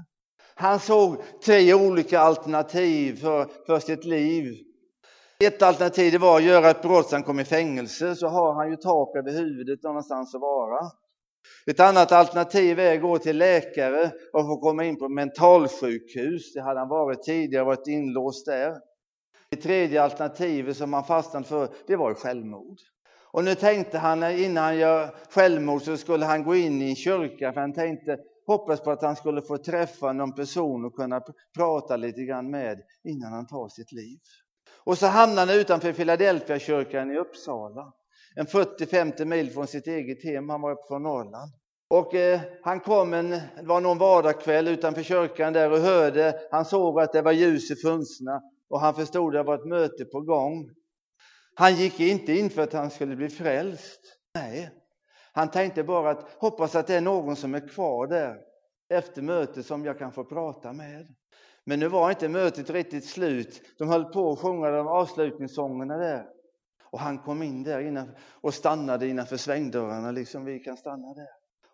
Han 0.54 0.80
såg 0.80 1.16
tre 1.44 1.74
olika 1.74 2.20
alternativ 2.20 3.16
för, 3.16 3.46
för 3.66 3.78
sitt 3.78 4.04
liv. 4.04 4.54
Ett 5.44 5.62
alternativ 5.62 6.12
det 6.12 6.18
var 6.18 6.36
att 6.36 6.44
göra 6.44 6.70
ett 6.70 6.82
brott 6.82 7.08
så 7.08 7.16
han 7.16 7.22
kom 7.22 7.40
i 7.40 7.44
fängelse, 7.44 8.16
så 8.16 8.28
har 8.28 8.54
han 8.54 8.70
ju 8.70 8.76
tak 8.76 9.16
över 9.16 9.32
huvudet 9.32 9.82
någonstans 9.82 10.34
att 10.34 10.40
vara. 10.40 10.90
Ett 11.66 11.80
annat 11.80 12.12
alternativ 12.12 12.80
är 12.80 12.94
att 12.94 13.02
gå 13.02 13.18
till 13.18 13.38
läkare 13.38 14.12
och 14.32 14.46
få 14.46 14.56
komma 14.56 14.84
in 14.84 14.98
på 14.98 15.08
mentalsjukhus. 15.08 16.52
Det 16.52 16.62
hade 16.62 16.80
han 16.80 16.88
varit 16.88 17.22
tidigare, 17.22 17.64
varit 17.64 17.86
inlåst 17.86 18.46
där. 18.46 18.76
Det 19.50 19.56
tredje 19.56 20.02
alternativet 20.02 20.76
som 20.76 20.92
han 20.92 21.04
fastnade 21.04 21.46
för, 21.46 21.68
det 21.86 21.96
var 21.96 22.14
självmord. 22.14 22.78
Och 23.32 23.44
nu 23.44 23.54
tänkte 23.54 23.98
han 23.98 24.22
innan 24.22 24.64
han 24.64 24.78
gör 24.78 25.14
självmord 25.30 25.82
så 25.82 25.96
skulle 25.96 26.24
han 26.24 26.44
gå 26.44 26.54
in 26.54 26.82
i 26.82 26.88
en 26.88 26.96
kyrka 26.96 27.52
för 27.52 27.60
han 27.60 27.72
tänkte 27.72 28.18
hoppas 28.46 28.80
på 28.80 28.90
att 28.90 29.02
han 29.02 29.16
skulle 29.16 29.42
få 29.42 29.58
träffa 29.58 30.12
någon 30.12 30.34
person 30.34 30.84
och 30.84 30.94
kunna 30.94 31.22
prata 31.56 31.96
lite 31.96 32.22
grann 32.22 32.50
med 32.50 32.78
innan 33.04 33.32
han 33.32 33.46
tar 33.46 33.68
sitt 33.68 33.92
liv. 33.92 34.18
Och 34.84 34.98
så 34.98 35.06
hamnade 35.06 35.52
han 35.52 35.60
utanför 35.60 35.92
Philadelphia 35.92 36.58
kyrkan 36.58 37.10
i 37.10 37.18
Uppsala. 37.18 37.92
En 38.34 38.46
40-50 38.46 39.24
mil 39.24 39.50
från 39.50 39.66
sitt 39.66 39.86
eget 39.86 40.24
hem, 40.24 40.48
han 40.48 40.60
var 40.60 40.88
från 40.88 41.02
Norrland. 41.02 41.52
Och 41.90 42.14
eh, 42.14 42.40
han 42.62 42.80
kom 42.80 43.14
en, 43.14 43.30
det 43.30 43.62
var 43.62 43.80
någon 43.80 43.98
vardagskväll 43.98 44.68
utanför 44.68 45.02
kyrkan 45.02 45.52
där 45.52 45.72
och 45.72 45.78
hörde, 45.78 46.40
han 46.50 46.64
såg 46.64 47.00
att 47.00 47.12
det 47.12 47.22
var 47.22 47.32
ljus 47.32 47.70
i 47.70 47.76
fönstren 47.76 48.40
och 48.70 48.80
han 48.80 48.94
förstod 48.94 49.36
att 49.36 49.44
det 49.44 49.48
var 49.48 49.54
ett 49.54 49.66
möte 49.66 50.04
på 50.04 50.20
gång. 50.20 50.70
Han 51.54 51.74
gick 51.74 52.00
inte 52.00 52.32
in 52.32 52.50
för 52.50 52.62
att 52.62 52.72
han 52.72 52.90
skulle 52.90 53.16
bli 53.16 53.28
frälst. 53.28 54.00
Nej, 54.34 54.70
han 55.32 55.50
tänkte 55.50 55.84
bara 55.84 56.10
att 56.10 56.32
hoppas 56.38 56.74
att 56.74 56.86
det 56.86 56.94
är 56.94 57.00
någon 57.00 57.36
som 57.36 57.54
är 57.54 57.68
kvar 57.68 58.06
där 58.06 58.36
efter 58.90 59.22
mötet 59.22 59.66
som 59.66 59.84
jag 59.84 59.98
kan 59.98 60.12
få 60.12 60.24
prata 60.24 60.72
med. 60.72 61.14
Men 61.64 61.80
nu 61.80 61.88
var 61.88 62.10
inte 62.10 62.28
mötet 62.28 62.70
riktigt 62.70 63.04
slut. 63.04 63.62
De 63.78 63.88
höll 63.88 64.04
på 64.04 64.32
att 64.32 64.38
sjunga 64.38 64.70
de 64.70 64.86
avslutningssångerna 64.86 65.96
där. 65.96 66.26
Och 66.92 67.00
han 67.00 67.18
kom 67.18 67.42
in 67.42 67.62
där 67.62 67.80
innan 67.80 68.10
och 68.40 68.54
stannade 68.54 69.08
innanför 69.08 69.36
svängdörrarna, 69.36 70.10
liksom 70.10 70.44
vi 70.44 70.58
kan 70.58 70.76
stanna 70.76 71.14
där. 71.14 71.28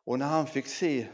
Och 0.05 0.19
när 0.19 0.27
han 0.27 0.47
fick 0.47 0.67
se, 0.67 1.07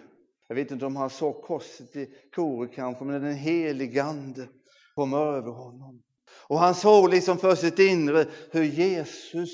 jag 0.49 0.57
vet 0.57 0.71
inte 0.71 0.87
om 0.87 0.97
han 0.97 1.11
såg 1.11 1.43
korset 1.43 1.97
i 1.97 2.15
koret 2.35 2.75
kanske, 2.75 3.05
men 3.05 3.23
den 3.23 3.35
helige 3.35 4.03
Ande 4.03 4.49
kom 4.95 5.15
över 5.15 5.51
honom. 5.51 6.03
Och 6.49 6.59
han 6.59 6.75
såg 6.75 7.11
liksom 7.11 7.39
för 7.39 7.55
sitt 7.55 7.79
inre 7.79 8.27
hur 8.51 8.65
Jesus 8.65 9.51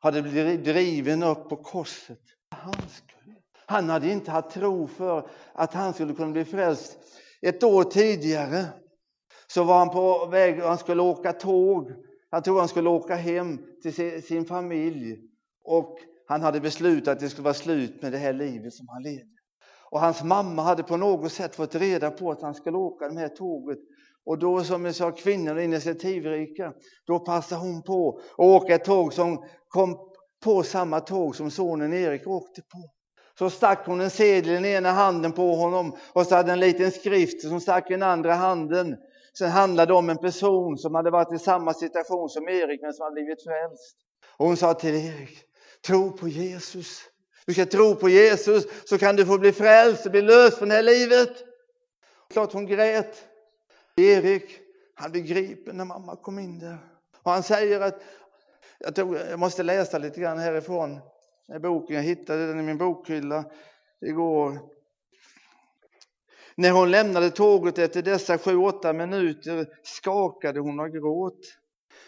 hade 0.00 0.22
blivit 0.22 0.64
driven 0.64 1.22
upp 1.22 1.48
på 1.48 1.56
korset. 1.56 2.22
Han, 2.50 2.72
skulle. 2.72 3.36
han 3.66 3.88
hade 3.88 4.12
inte 4.12 4.30
haft 4.30 4.50
tro 4.50 4.86
för 4.86 5.30
att 5.52 5.74
han 5.74 5.94
skulle 5.94 6.14
kunna 6.14 6.32
bli 6.32 6.44
frälst. 6.44 6.98
Ett 7.42 7.62
år 7.62 7.84
tidigare 7.84 8.64
så 9.46 9.64
var 9.64 9.78
han 9.78 9.90
på 9.90 10.26
väg, 10.26 10.60
han 10.60 10.78
skulle 10.78 11.02
åka 11.02 11.32
tåg. 11.32 11.92
Han 12.30 12.42
trodde 12.42 12.60
han 12.60 12.68
skulle 12.68 12.88
åka 12.88 13.14
hem 13.14 13.58
till 13.82 14.22
sin 14.22 14.44
familj. 14.44 15.18
Och 15.64 15.98
han 16.26 16.42
hade 16.42 16.60
beslutat 16.60 17.12
att 17.12 17.20
det 17.20 17.28
skulle 17.28 17.44
vara 17.44 17.54
slut 17.54 18.02
med 18.02 18.12
det 18.12 18.18
här 18.18 18.32
livet 18.32 18.74
som 18.74 18.88
han 18.88 19.02
levde. 19.02 19.38
Och 19.90 20.00
hans 20.00 20.22
mamma 20.22 20.62
hade 20.62 20.82
på 20.82 20.96
något 20.96 21.32
sätt 21.32 21.56
fått 21.56 21.74
reda 21.74 22.10
på 22.10 22.30
att 22.30 22.42
han 22.42 22.54
skulle 22.54 22.76
åka 22.76 23.08
det 23.08 23.20
här 23.20 23.28
tåget. 23.28 23.78
Och 24.24 24.38
då 24.38 24.64
som 24.64 24.84
jag 24.84 24.94
sa, 24.94 25.10
kvinnor 25.10 25.58
är 25.58 25.62
initiativrika, 25.62 26.72
då 27.06 27.18
passade 27.18 27.60
hon 27.60 27.82
på 27.82 28.20
att 28.32 28.38
åka 28.38 28.74
ett 28.74 28.84
tåg 28.84 29.12
som 29.12 29.44
kom 29.68 29.98
på 30.44 30.62
samma 30.62 31.00
tåg 31.00 31.36
som 31.36 31.50
sonen 31.50 31.92
Erik 31.92 32.26
åkte 32.26 32.62
på. 32.62 32.90
Så 33.38 33.50
stack 33.50 33.86
hon 33.86 34.00
en 34.00 34.10
sedel 34.10 34.64
i 34.64 34.72
ena 34.72 34.90
handen 34.90 35.32
på 35.32 35.54
honom 35.54 35.96
och 36.12 36.26
så 36.26 36.34
hade 36.34 36.52
en 36.52 36.60
liten 36.60 36.90
skrift 36.90 37.42
som 37.42 37.60
stack 37.60 37.90
i 37.90 37.92
den 37.92 38.02
andra 38.02 38.34
handen. 38.34 38.96
Sen 39.38 39.50
handlade 39.50 39.92
det 39.92 39.96
om 39.96 40.10
en 40.10 40.18
person 40.18 40.78
som 40.78 40.94
hade 40.94 41.10
varit 41.10 41.32
i 41.32 41.38
samma 41.38 41.74
situation 41.74 42.28
som 42.28 42.48
Erik 42.48 42.82
men 42.82 42.92
som 42.92 43.04
hade 43.04 43.14
blivit 43.14 43.42
frälst. 43.44 43.96
Och 44.36 44.46
hon 44.46 44.56
sa 44.56 44.74
till 44.74 44.94
Erik, 44.94 45.44
tro 45.86 46.12
på 46.12 46.28
Jesus. 46.28 47.02
Du 47.46 47.52
ska 47.52 47.66
tro 47.66 47.94
på 47.94 48.08
Jesus 48.08 48.66
så 48.84 48.98
kan 48.98 49.16
du 49.16 49.26
få 49.26 49.38
bli 49.38 49.52
frälst 49.52 50.06
och 50.06 50.12
bli 50.12 50.22
löst 50.22 50.58
från 50.58 50.68
det 50.68 50.74
här 50.74 50.82
livet. 50.82 51.30
Klart 52.30 52.52
hon 52.52 52.66
grät. 52.66 53.24
Erik, 53.96 54.60
han 54.94 55.12
blev 55.12 55.24
gripen 55.24 55.76
när 55.76 55.84
mamma 55.84 56.16
kom 56.16 56.38
in 56.38 56.58
där. 56.58 56.78
Och 57.22 57.32
han 57.32 57.42
säger 57.42 57.80
att, 57.80 58.02
jag, 58.78 58.94
tror, 58.94 59.18
jag 59.18 59.38
måste 59.38 59.62
läsa 59.62 59.98
lite 59.98 60.20
grann 60.20 60.38
härifrån, 60.38 60.98
den 61.46 61.62
boken, 61.62 61.96
jag 61.96 62.02
hittade 62.02 62.46
den 62.46 62.60
i 62.60 62.62
min 62.62 62.78
bokhylla 62.78 63.44
igår. 64.00 64.58
När 66.60 66.70
hon 66.70 66.90
lämnade 66.90 67.30
tåget 67.30 67.78
efter 67.78 68.02
dessa 68.02 68.38
sju, 68.38 68.56
åtta 68.56 68.92
minuter 68.92 69.66
skakade 69.82 70.60
hon 70.60 70.80
och 70.80 70.92
gråt. 70.92 71.40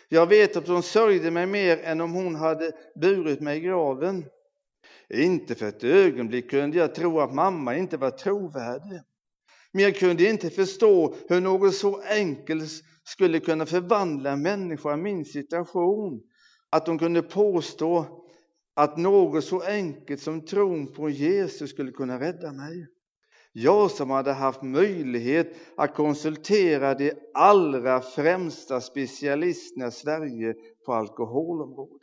Jag 0.09 0.27
vet 0.27 0.57
att 0.57 0.69
hon 0.69 0.83
sörjde 0.83 1.31
mig 1.31 1.47
mer 1.47 1.79
än 1.79 2.01
om 2.01 2.13
hon 2.13 2.35
hade 2.35 2.73
burit 2.95 3.41
mig 3.41 3.59
i 3.59 3.61
graven. 3.61 4.25
Inte 5.09 5.55
för 5.55 5.67
ett 5.69 5.85
ögonblick 5.85 6.51
kunde 6.51 6.79
jag 6.79 6.95
tro 6.95 7.21
att 7.21 7.35
mamma 7.35 7.77
inte 7.77 7.97
var 7.97 8.11
trovärdig. 8.11 9.01
Men 9.73 9.83
jag 9.85 9.97
kunde 9.97 10.31
inte 10.31 10.51
förstå 10.51 11.15
hur 11.29 11.41
något 11.41 11.75
så 11.75 12.01
enkelt 12.03 12.71
skulle 13.05 13.41
kunna 13.41 13.67
förvandla 13.67 14.31
en 14.31 14.43
människa 14.43 14.95
i 14.95 14.97
min 14.97 15.25
situation. 15.25 16.23
Att 16.71 16.87
hon 16.87 16.99
kunde 16.99 17.23
påstå 17.23 18.23
att 18.75 18.97
något 18.97 19.45
så 19.45 19.63
enkelt 19.63 20.21
som 20.21 20.45
tron 20.45 20.93
på 20.93 21.11
Jesus 21.11 21.71
skulle 21.71 21.93
kunna 21.93 22.21
rädda 22.21 22.53
mig. 22.53 22.87
Jag 23.53 23.91
som 23.91 24.11
hade 24.11 24.33
haft 24.33 24.63
möjlighet 24.63 25.53
att 25.77 25.95
konsultera 25.95 26.95
de 26.95 27.13
allra 27.35 28.01
främsta 28.01 28.81
specialisterna 28.81 29.87
i 29.87 29.91
Sverige 29.91 30.55
på 30.87 30.93
alkoholområdet. 30.95 32.01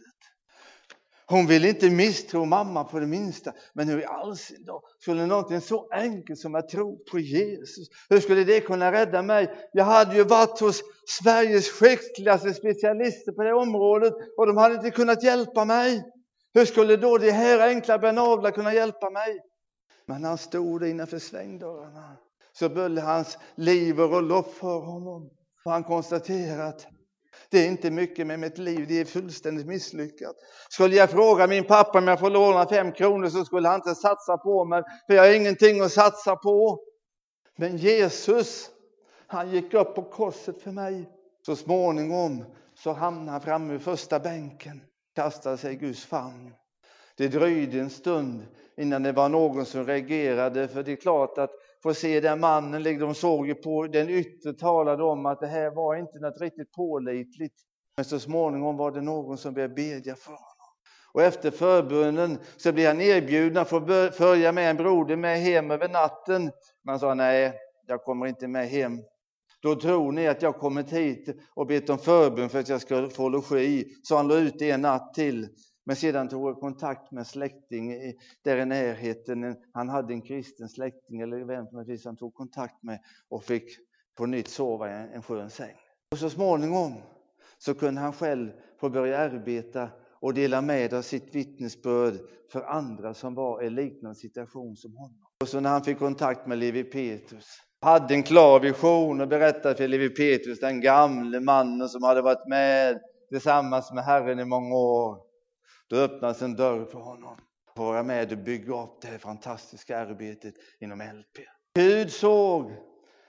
Hon 1.30 1.48
ville 1.48 1.70
inte 1.70 1.90
misstro 1.90 2.46
mamma 2.46 2.84
på 2.84 3.00
det 3.00 3.08
minsta. 3.08 3.54
Men 3.74 3.88
hur 3.88 4.00
i 4.00 4.06
all 4.06 4.38
sin 4.38 4.66
dag 4.66 4.82
skulle 5.00 5.26
någonting 5.26 5.62
så 5.62 5.88
enkelt 5.92 6.40
som 6.40 6.56
att 6.56 6.70
tro 6.70 7.04
på 7.12 7.20
Jesus, 7.20 7.88
hur 8.10 8.20
skulle 8.20 8.44
det 8.44 8.60
kunna 8.60 8.92
rädda 8.92 9.22
mig? 9.22 9.70
Jag 9.72 9.84
hade 9.84 10.16
ju 10.16 10.24
varit 10.24 10.60
hos 10.60 10.82
Sveriges 11.08 11.70
skickligaste 11.70 12.54
specialister 12.54 13.32
på 13.32 13.44
det 13.44 13.54
området 13.54 14.14
och 14.38 14.48
de 14.48 14.58
hade 14.58 14.76
inte 14.76 14.92
kunnat 14.92 15.24
hjälpa 15.24 15.66
mig. 15.66 16.04
Hur 16.54 16.66
skulle 16.66 16.98
då 16.98 17.18
det 17.18 17.32
här 17.32 17.68
enkla 17.68 18.00
benavla 18.00 18.52
kunna 18.52 18.74
hjälpa 18.74 19.10
mig? 19.10 19.40
Men 20.08 20.24
han 20.24 20.38
stod 20.38 20.84
innanför 20.84 21.20
svängdörrarna 21.20 22.18
så 22.52 22.70
började 22.70 23.02
hans 23.02 23.38
liv 23.56 24.00
rulla 24.00 24.40
upp 24.40 24.54
för 24.54 24.80
honom. 24.80 25.30
Och 25.66 25.72
han 25.72 25.84
konstaterade 25.84 26.66
att 26.66 26.88
det 27.50 27.60
är 27.60 27.68
inte 27.68 27.92
mycket 27.92 28.28
med 28.28 28.40
mitt 28.40 28.58
liv, 28.58 28.86
det 28.88 29.00
är 29.00 29.06
fullständigt 29.06 29.68
misslyckat. 29.68 30.36
Skulle 30.70 30.96
jag 30.96 31.10
fråga 31.10 31.48
min 31.48 31.64
pappa 31.64 31.98
om 31.98 32.08
jag 32.08 32.20
får 32.20 32.30
låna 32.30 32.68
fem 32.68 32.92
kronor 32.92 33.30
så 33.30 33.46
skulle 33.46 33.68
han 33.68 33.80
inte 33.80 33.96
satsa 33.96 34.38
på 34.38 34.66
mig, 34.66 34.84
för 35.08 35.14
jag 35.14 35.24
har 35.24 35.34
ingenting 35.34 35.82
att 35.82 35.92
satsa 35.92 36.36
på. 36.36 36.80
Men 37.58 37.78
Jesus, 37.78 38.70
han 39.28 39.52
gick 39.52 39.74
upp 39.74 39.96
på 39.96 40.04
korset 40.04 40.62
för 40.62 40.72
mig. 40.72 41.10
Så 41.46 41.56
småningom 41.56 42.46
så 42.76 42.94
hamnade 42.94 43.32
han 43.32 43.42
framme 43.42 43.74
vid 43.74 43.82
första 43.82 44.20
bänken, 44.20 44.82
kastade 45.16 45.58
sig 45.58 45.74
i 45.74 45.78
Guds 45.78 46.06
famn. 46.06 46.54
Det 47.18 47.28
dröjde 47.28 47.80
en 47.80 47.90
stund 47.90 48.46
innan 48.78 49.04
det 49.04 49.12
var 49.12 49.30
någon 49.30 49.66
som 49.66 49.86
reagerade, 49.86 50.68
för 50.68 50.84
det 50.84 50.92
är 50.92 50.96
klart 50.96 51.38
att 51.38 51.52
få 51.84 51.94
se 51.94 52.20
den 52.20 52.40
mannen, 52.40 53.00
de 53.00 53.16
såg 53.16 53.48
ju 53.48 53.56
på 53.56 53.88
den 53.88 54.10
yttre 54.10 54.54
talade 54.54 55.04
om 55.04 55.26
att 55.26 55.40
det 55.40 55.48
här 55.48 55.72
var 55.72 55.96
inte 55.96 56.20
något 56.20 56.42
riktigt 56.42 56.72
pålitligt. 56.72 57.56
Men 57.98 58.06
så 58.06 58.20
småningom 58.20 58.78
var 58.78 58.92
det 58.92 59.02
någon 59.02 59.38
som 59.38 59.54
började 59.54 59.74
bedja 59.74 60.16
för 60.16 60.32
honom. 60.32 60.48
Och 61.14 61.22
efter 61.22 61.52
förbönen 61.52 62.38
så 62.58 62.72
blev 62.72 62.88
han 62.88 63.02
erbjuden 63.02 63.58
att 63.58 63.70
få 63.70 64.10
följa 64.12 64.52
med 64.52 64.70
en 64.70 64.78
broder 64.78 65.16
med 65.16 65.40
hem 65.40 65.72
över 65.72 65.90
natten. 65.90 66.44
Men 66.84 66.92
han 66.92 67.00
sa 67.00 67.14
nej, 67.14 67.54
jag 67.88 68.04
kommer 68.04 68.26
inte 68.26 68.48
med 68.48 68.68
hem. 68.70 69.00
Då 69.62 69.76
tror 69.76 70.12
ni 70.12 70.28
att 70.28 70.42
jag 70.42 70.56
kommit 70.56 70.94
hit 70.94 71.30
och 71.56 71.68
bett 71.68 71.90
om 71.90 71.98
förbön 71.98 72.50
för 72.50 72.60
att 72.60 72.70
jag 72.70 72.82
ska 72.82 73.10
få 73.10 73.30
logi. 73.30 73.86
Så 74.04 74.16
han 74.16 74.28
låg 74.28 74.38
ute 74.38 74.70
en 74.70 74.82
natt 74.82 75.14
till. 75.14 75.48
Men 75.88 75.96
sedan 75.96 76.30
tog 76.30 76.50
jag 76.50 76.60
kontakt 76.60 77.12
med 77.12 77.28
släkting 77.28 78.14
där 78.44 78.58
i 78.58 78.66
närheten. 78.66 79.56
Han 79.74 79.90
hade 79.90 80.14
en 80.14 80.22
kristen 80.22 80.70
släkting 80.70 81.22
eller 81.22 81.46
vem 81.46 81.68
som 81.68 81.86
helst 81.88 82.06
han 82.06 82.18
tog 82.18 82.34
kontakt 82.34 82.84
med 82.84 83.00
och 83.30 83.44
fick 83.44 83.64
på 84.18 84.26
nytt 84.26 84.48
sova 84.48 84.90
i 84.90 84.94
en 85.14 85.24
skön 85.24 85.50
säng. 85.50 85.76
Och 86.12 86.18
så 86.18 86.30
småningom 86.30 86.94
så 87.58 87.74
kunde 87.74 88.02
han 88.02 88.14
själv 88.14 88.52
få 88.80 88.90
börja 88.90 89.18
arbeta 89.18 89.90
och 90.20 90.34
dela 90.34 90.62
med 90.62 90.94
av 90.94 91.02
sitt 91.02 91.36
vittnesbörd 91.36 92.14
för 92.52 92.64
andra 92.64 93.14
som 93.14 93.36
var 93.36 93.64
i 93.64 93.70
liknande 93.70 94.16
situation 94.16 94.76
som 94.76 94.98
honom. 94.98 95.18
Och 95.42 95.48
så 95.48 95.60
när 95.60 95.70
han 95.70 95.84
fick 95.84 96.00
kontakt 96.00 96.48
med 96.48 96.58
Levi 96.58 96.84
Petrus, 96.84 97.48
hade 97.82 98.14
en 98.14 98.24
klar 98.24 98.60
vision 98.60 99.22
och 99.22 99.28
berättade 99.28 99.76
för 99.76 99.88
Levi 99.88 100.10
Petrus, 100.10 100.60
den 100.60 100.82
gamle 100.82 101.40
mannen 101.40 101.90
som 101.90 102.04
hade 102.04 102.22
varit 102.22 102.48
med 102.48 103.00
tillsammans 103.30 103.92
med 103.94 104.04
Herren 104.04 104.40
i 104.40 104.46
många 104.46 104.76
år, 104.76 105.27
då 105.90 105.96
öppnas 105.96 106.42
en 106.42 106.56
dörr 106.56 106.86
för 106.86 107.00
honom. 107.00 107.38
Att 107.72 107.78
vara 107.78 108.04
med 108.04 108.32
och 108.32 108.38
bygga 108.38 108.84
upp 108.84 109.02
det 109.02 109.08
här 109.08 109.18
fantastiska 109.18 110.00
arbetet 110.00 110.54
inom 110.80 111.00
LP. 111.02 111.46
Gud 111.76 112.12
såg 112.12 112.72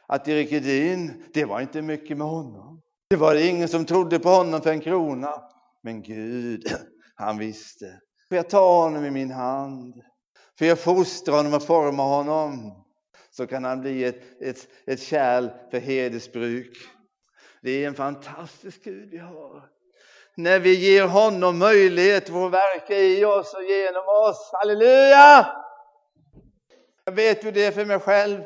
att 0.07 0.29
Erik 0.29 0.53
Edin, 0.53 1.25
det 1.35 1.45
var 1.45 1.61
inte 1.61 1.83
mycket 1.83 2.19
med 2.19 2.27
honom. 2.27 2.83
Det 3.11 3.17
var 3.17 3.35
ingen 3.35 3.69
som 3.69 3.85
trodde 3.85 4.19
på 4.19 4.29
honom 4.29 4.61
för 4.61 4.71
en 4.71 4.81
krona. 4.81 5.43
Men 5.83 6.03
Gud, 6.03 6.65
han 7.15 7.39
visste. 7.39 8.01
Får 8.29 8.37
jag 8.37 8.51
ta 8.51 8.83
honom 8.83 9.05
i 9.05 9.11
min 9.11 9.31
hand? 9.31 9.95
Får 10.59 10.67
jag 10.67 10.79
fostra 10.79 11.37
honom 11.37 11.55
och 11.55 11.63
forma 11.63 12.03
honom? 12.03 12.85
Så 13.31 13.47
kan 13.47 13.65
han 13.65 13.81
bli 13.81 14.05
ett, 14.05 14.43
ett, 14.43 14.69
ett 14.87 15.03
kärl 15.03 15.49
för 15.71 15.79
hedersbruk. 15.79 16.77
Det 17.63 17.71
är 17.71 17.89
en 17.89 17.95
fantastisk 17.95 18.85
Gud 18.85 19.11
vi 19.11 19.19
har 19.19 19.78
när 20.39 20.61
vi 20.61 20.75
ger 20.75 21.07
honom 21.07 21.59
möjlighet 21.59 22.31
att 22.31 22.53
verka 22.53 22.99
i 22.99 23.25
oss 23.25 23.55
och 23.55 23.63
genom 23.63 24.05
oss. 24.09 24.51
Halleluja! 24.53 25.47
Jag 27.05 27.13
vet 27.13 27.45
hur 27.45 27.53
det 27.53 27.65
är 27.65 27.73
för 27.73 27.85
mig 27.85 27.99
själv. 27.99 28.43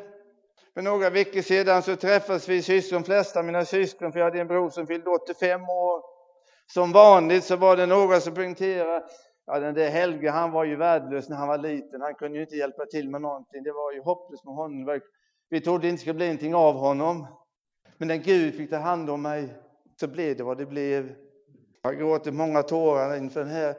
För 0.73 0.81
några 0.81 1.09
veckor 1.09 1.41
sedan 1.41 1.83
så 1.83 1.95
träffades 1.95 2.49
vi 2.49 2.61
syskon, 2.61 3.01
de 3.01 3.05
flesta 3.05 3.39
av 3.39 3.45
mina 3.45 3.65
syskon, 3.65 4.11
för 4.11 4.19
jag 4.19 4.25
hade 4.25 4.39
en 4.39 4.47
bror 4.47 4.69
som 4.69 4.87
fyllde 4.87 5.09
85 5.09 5.61
år. 5.61 6.03
Som 6.73 6.91
vanligt 6.91 7.43
så 7.43 7.55
var 7.55 7.77
det 7.77 7.85
några 7.85 8.19
som 8.19 8.33
poängterade, 8.33 9.03
ja 9.45 9.59
den 9.59 9.73
där 9.73 9.89
Helge 9.89 10.29
han 10.29 10.51
var 10.51 10.63
ju 10.63 10.75
värdelös 10.75 11.29
när 11.29 11.37
han 11.37 11.47
var 11.47 11.57
liten, 11.57 12.01
han 12.01 12.15
kunde 12.15 12.37
ju 12.37 12.43
inte 12.43 12.55
hjälpa 12.55 12.85
till 12.85 13.09
med 13.09 13.21
någonting, 13.21 13.63
det 13.63 13.71
var 13.71 13.91
ju 13.91 14.01
hopplöst 14.01 14.45
med 14.45 14.53
honom. 14.53 14.99
Vi 15.49 15.61
trodde 15.61 15.87
det 15.87 15.89
inte 15.89 16.01
skulle 16.01 16.13
bli 16.13 16.25
någonting 16.25 16.55
av 16.55 16.73
honom. 16.73 17.27
Men 17.97 18.07
när 18.07 18.15
Gud 18.15 18.55
fick 18.55 18.69
ta 18.69 18.77
hand 18.77 19.09
om 19.09 19.21
mig 19.21 19.49
så 19.99 20.07
blev 20.07 20.37
det 20.37 20.43
vad 20.43 20.57
det 20.57 20.65
blev. 20.65 21.22
Jag 21.85 21.97
gråter 21.97 22.31
många 22.31 22.63
tårar 22.63 23.17
inför 23.17 23.39
den 23.39 23.49
här 23.49 23.75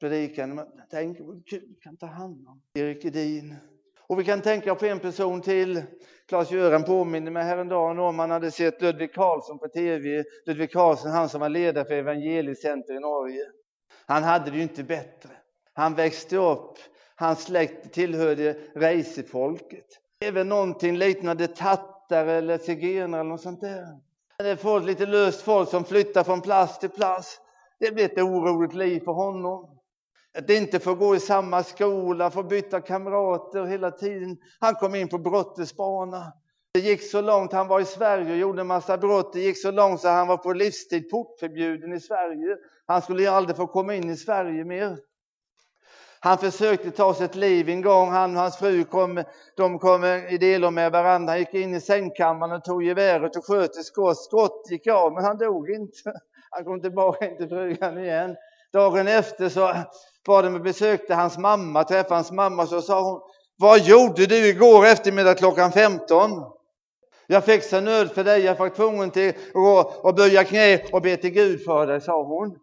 predikan. 0.00 0.60
Tänk 0.90 1.20
vad 1.20 1.44
Gud 1.44 1.82
kan 1.82 1.96
ta 1.96 2.06
hand 2.06 2.48
om 2.48 2.60
Erik 2.74 3.04
Edin. 3.04 3.54
Och 4.06 4.20
vi 4.20 4.24
kan 4.24 4.40
tänka 4.40 4.74
på 4.74 4.86
en 4.86 4.98
person 4.98 5.40
till. 5.40 5.82
Claes-Göran 6.28 6.84
påminner 6.84 7.30
mig 7.30 7.44
häromdagen 7.44 7.98
om 7.98 8.18
han 8.18 8.30
hade 8.30 8.50
sett 8.50 8.82
Ludvig 8.82 9.14
Karlsson 9.14 9.58
på 9.58 9.68
tv. 9.68 10.24
Ludvig 10.46 10.72
Karlsson, 10.72 11.10
han 11.10 11.28
som 11.28 11.40
var 11.40 11.48
ledare 11.48 11.84
för 11.84 11.94
Evangeliecenter 11.94 12.94
i 12.94 13.00
Norge. 13.00 13.44
Han 14.06 14.22
hade 14.22 14.50
det 14.50 14.56
ju 14.56 14.62
inte 14.62 14.82
bättre. 14.82 15.30
Han 15.72 15.94
växte 15.94 16.36
upp, 16.36 16.78
hans 17.14 17.44
släkt 17.44 17.92
tillhörde 17.92 18.56
reisefolket. 18.74 19.86
Även 20.20 20.48
någonting 20.48 20.96
liknande 20.96 21.46
tattare 21.46 22.32
eller 22.32 22.58
zigenare 22.58 23.20
eller 23.20 23.30
något 23.30 23.40
sånt 23.40 23.60
där. 23.60 23.86
Det 24.38 24.48
är 24.50 24.56
folk, 24.56 24.86
lite 24.86 25.06
löst 25.06 25.40
folk 25.40 25.68
som 25.68 25.84
flyttar 25.84 26.24
från 26.24 26.40
plats 26.40 26.78
till 26.78 26.90
plats. 26.90 27.40
Det 27.84 27.92
blir 27.92 28.04
ett 28.04 28.18
oroligt 28.18 28.74
liv 28.74 29.00
för 29.00 29.12
honom. 29.12 29.78
Att 30.38 30.50
inte 30.50 30.78
få 30.80 30.94
gå 30.94 31.16
i 31.16 31.20
samma 31.20 31.62
skola, 31.62 32.30
få 32.30 32.42
byta 32.42 32.80
kamrater 32.80 33.64
hela 33.64 33.90
tiden. 33.90 34.36
Han 34.60 34.74
kom 34.74 34.94
in 34.94 35.08
på 35.08 35.18
brottets 35.18 35.76
bana. 35.76 36.32
Det 36.74 36.80
gick 36.80 37.10
så 37.10 37.20
långt, 37.20 37.52
han 37.52 37.68
var 37.68 37.80
i 37.80 37.84
Sverige 37.84 38.32
och 38.32 38.38
gjorde 38.38 38.60
en 38.60 38.66
massa 38.66 38.98
brott. 38.98 39.32
Det 39.32 39.40
gick 39.40 39.62
så 39.62 39.70
långt 39.70 40.00
så 40.00 40.08
han 40.08 40.28
var 40.28 40.36
på 40.36 40.52
livstid 40.52 41.10
portförbjuden 41.10 41.92
i 41.92 42.00
Sverige. 42.00 42.56
Han 42.86 43.02
skulle 43.02 43.30
aldrig 43.30 43.56
få 43.56 43.66
komma 43.66 43.94
in 43.94 44.10
i 44.10 44.16
Sverige 44.16 44.64
mer. 44.64 44.98
Han 46.20 46.38
försökte 46.38 46.90
ta 46.90 47.14
sitt 47.14 47.34
liv 47.34 47.68
en 47.68 47.82
gång, 47.82 48.10
han 48.10 48.36
och 48.36 48.42
hans 48.42 48.56
fru 48.56 48.84
kom, 48.84 49.24
de 49.56 49.78
kom 49.78 50.04
i 50.04 50.38
delar 50.38 50.70
med 50.70 50.92
varandra. 50.92 51.32
Han 51.32 51.38
gick 51.38 51.54
in 51.54 51.74
i 51.74 51.80
sängkammaren 51.80 52.52
och 52.52 52.64
tog 52.64 52.82
geväret 52.82 53.36
och 53.36 53.44
sköt 53.44 53.76
ett 53.76 53.84
skott. 53.84 54.18
Skott 54.18 54.66
gick 54.70 54.86
av, 54.86 55.12
men 55.12 55.24
han 55.24 55.38
dog 55.38 55.70
inte. 55.70 56.12
Han 56.54 56.64
kom 56.64 56.80
tillbaka 56.80 57.30
in 57.30 57.36
till 57.36 57.48
frugan 57.48 57.98
igen. 57.98 58.36
Dagen 58.72 59.08
efter 59.08 59.48
så 59.48 59.74
var 60.26 60.42
de 60.42 60.54
och 60.54 60.60
besökte 60.60 61.14
hans 61.14 61.38
mamma, 61.38 61.84
träffade 61.84 62.14
hans 62.14 62.32
mamma, 62.32 62.66
så 62.66 62.82
sa 62.82 63.02
hon, 63.02 63.20
vad 63.56 63.80
gjorde 63.80 64.26
du 64.26 64.48
igår 64.48 64.86
eftermiddag 64.86 65.34
klockan 65.34 65.72
15? 65.72 66.30
Jag 67.26 67.44
fixade 67.44 67.82
nöd 67.82 68.10
för 68.10 68.24
dig, 68.24 68.40
jag 68.40 68.54
var 68.56 68.68
tvungen 68.68 69.10
till 69.10 69.28
att 69.28 69.52
gå 69.52 69.92
och 70.02 70.14
böja 70.14 70.44
knä 70.44 70.84
och 70.92 71.02
be 71.02 71.16
till 71.16 71.30
Gud 71.30 71.64
för 71.64 71.86
dig, 71.86 72.00
sa 72.00 72.22
hon. 72.22 72.58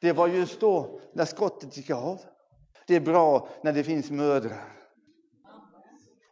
Det 0.00 0.12
var 0.12 0.28
just 0.28 0.60
då 0.60 1.00
när 1.12 1.24
skottet 1.24 1.76
gick 1.76 1.90
av. 1.90 2.20
Det 2.86 2.96
är 2.96 3.00
bra 3.00 3.48
när 3.62 3.72
det 3.72 3.84
finns 3.84 4.10
mödrar. 4.10 4.64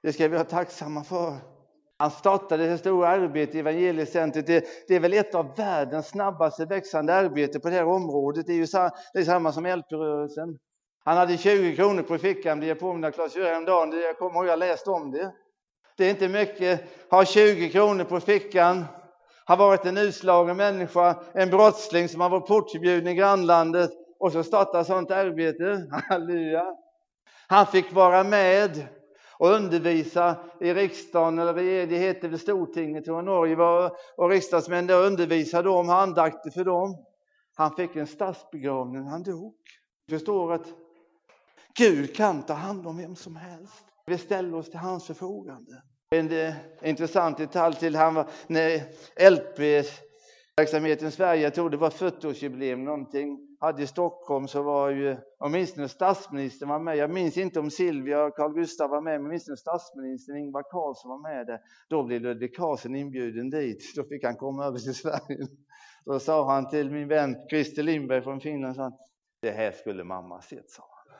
Det 0.02 0.12
ska 0.12 0.28
vi 0.28 0.36
vara 0.36 0.44
tacksamma 0.44 1.04
för. 1.04 1.53
Han 1.98 2.11
startade 2.11 2.66
det 2.66 2.78
stora 2.78 3.09
arbetet 3.09 3.54
i 3.54 3.59
Evangeliecentret. 3.59 4.46
Det, 4.46 4.64
det, 4.88 4.94
är 4.94 5.00
väl 5.00 5.12
ett 5.12 5.35
av 5.35 5.57
världens 5.57 6.09
snabbaste 6.09 6.64
växande 6.64 7.14
arbete 7.14 7.61
på 7.61 7.68
det 7.68 7.74
här 7.74 7.87
området. 7.87 8.46
Det 8.46 8.52
är 8.52 8.57
ju 8.57 8.66
sa, 8.66 8.90
det 9.12 9.18
är 9.18 9.24
samma 9.24 9.52
som 9.52 9.66
LP-rörelsen. 9.66 10.59
Han 11.04 11.16
hade 11.16 11.37
20 11.37 11.76
kronor 11.76 12.02
på 12.02 12.18
fickan, 12.18 12.61
det 12.61 12.66
jag 12.66 12.80
påminna 12.80 13.11
Claes 13.11 13.37
häromdagen. 13.37 14.00
Jag 14.00 14.18
kommer 14.18 14.35
ihåg, 14.35 14.46
jag 14.46 14.59
läste 14.59 14.90
om 14.90 15.11
det. 15.11 15.33
Det 15.96 16.04
är 16.04 16.11
inte 16.11 16.28
mycket, 16.28 16.85
ha 17.11 17.24
20 17.24 17.70
kronor 17.70 18.04
på 18.04 18.20
fickan, 18.20 18.85
har 19.44 19.57
varit 19.57 19.87
en 19.87 19.98
utslagen 19.98 20.57
människa, 20.57 21.16
en 21.33 21.50
brottsling 21.50 22.09
som 22.09 22.20
har 22.20 22.28
varit 22.28 22.46
portförbjuden 22.46 23.09
i 23.09 23.14
grannlandet 23.14 23.90
och 24.18 24.33
så 24.33 24.42
startar 24.42 24.85
sånt 24.85 25.11
arbete. 25.11 25.87
Halleluja! 26.09 26.64
Han 27.48 27.66
fick 27.66 27.92
vara 27.92 28.24
med 28.24 28.87
och 29.38 29.50
undervisa 29.50 30.36
i 30.60 30.74
riksdagen, 30.74 31.38
eller 31.38 31.86
det 31.86 31.96
heter 31.96 32.28
väl 32.28 32.38
Stortinget, 32.38 33.04
tror 33.04 33.16
jag 33.16 33.24
Norge 33.24 33.56
var, 33.56 33.96
och 34.16 34.30
riksdagsmän 34.30 34.86
där 34.86 35.06
undervisade 35.06 35.68
om 35.68 35.90
andakter 35.90 36.50
för 36.50 36.64
dem. 36.64 37.04
Han 37.54 37.76
fick 37.76 37.96
en 37.96 38.06
stadsbegravning, 38.06 39.02
han 39.02 39.22
dog. 39.22 39.54
Förstår 40.10 40.52
att 40.52 40.66
Gud 41.78 42.16
kan 42.16 42.42
ta 42.42 42.52
hand 42.52 42.86
om 42.86 42.96
vem 42.96 43.16
som 43.16 43.36
helst. 43.36 43.84
Vi 44.06 44.18
ställer 44.18 44.54
oss 44.54 44.70
till 44.70 44.78
hans 44.78 45.06
förfogande. 45.06 45.82
En 46.10 46.32
eh, 46.32 46.54
intressant 46.82 47.38
detalj 47.38 47.76
till, 47.76 47.96
han 47.96 48.14
var, 48.14 48.28
när 48.46 48.82
LP-verksamheten 49.30 51.08
i 51.08 51.10
Sverige, 51.10 51.42
jag 51.42 51.54
tror 51.54 51.70
det 51.70 51.76
var 51.76 51.90
40-årsjubileum 51.90 52.76
någonting, 52.76 53.53
hade 53.64 53.83
i 53.83 53.87
Stockholm 53.87 54.48
så 54.48 54.62
var 54.62 54.90
ju 54.90 55.16
åtminstone 55.38 55.88
statsministern 55.88 56.68
var 56.68 56.79
med. 56.79 56.96
Jag 56.96 57.11
minns 57.11 57.37
inte 57.37 57.61
om 57.61 57.70
Silvia 57.70 58.24
och 58.24 58.37
Carl 58.37 58.53
Gustaf 58.53 58.90
var 58.90 59.00
med, 59.00 59.20
men 59.20 59.31
åtminstone 59.31 59.57
statsministern 59.57 60.37
Ingvar 60.37 60.62
Carlsson 60.62 61.11
var 61.11 61.18
med 61.18 61.46
där. 61.46 61.61
Då 61.88 62.03
blev 62.03 62.20
Ludvig 62.20 62.57
Carlsson 62.57 62.96
inbjuden 62.96 63.50
dit. 63.50 63.92
Då 63.96 64.05
fick 64.05 64.24
han 64.24 64.37
komma 64.37 64.64
över 64.64 64.79
till 64.79 64.94
Sverige. 64.94 65.46
Då 66.05 66.18
sa 66.18 66.53
han 66.53 66.70
till 66.70 66.90
min 66.90 67.09
vän 67.09 67.37
Christer 67.50 67.83
Lindberg 67.83 68.22
från 68.22 68.40
Finland, 68.40 68.77
sa 68.77 68.92
det 69.40 69.50
här 69.50 69.72
skulle 69.72 70.05
mamma 70.05 70.40
sett, 70.40 70.70
sa 70.70 70.83
han. 70.83 71.16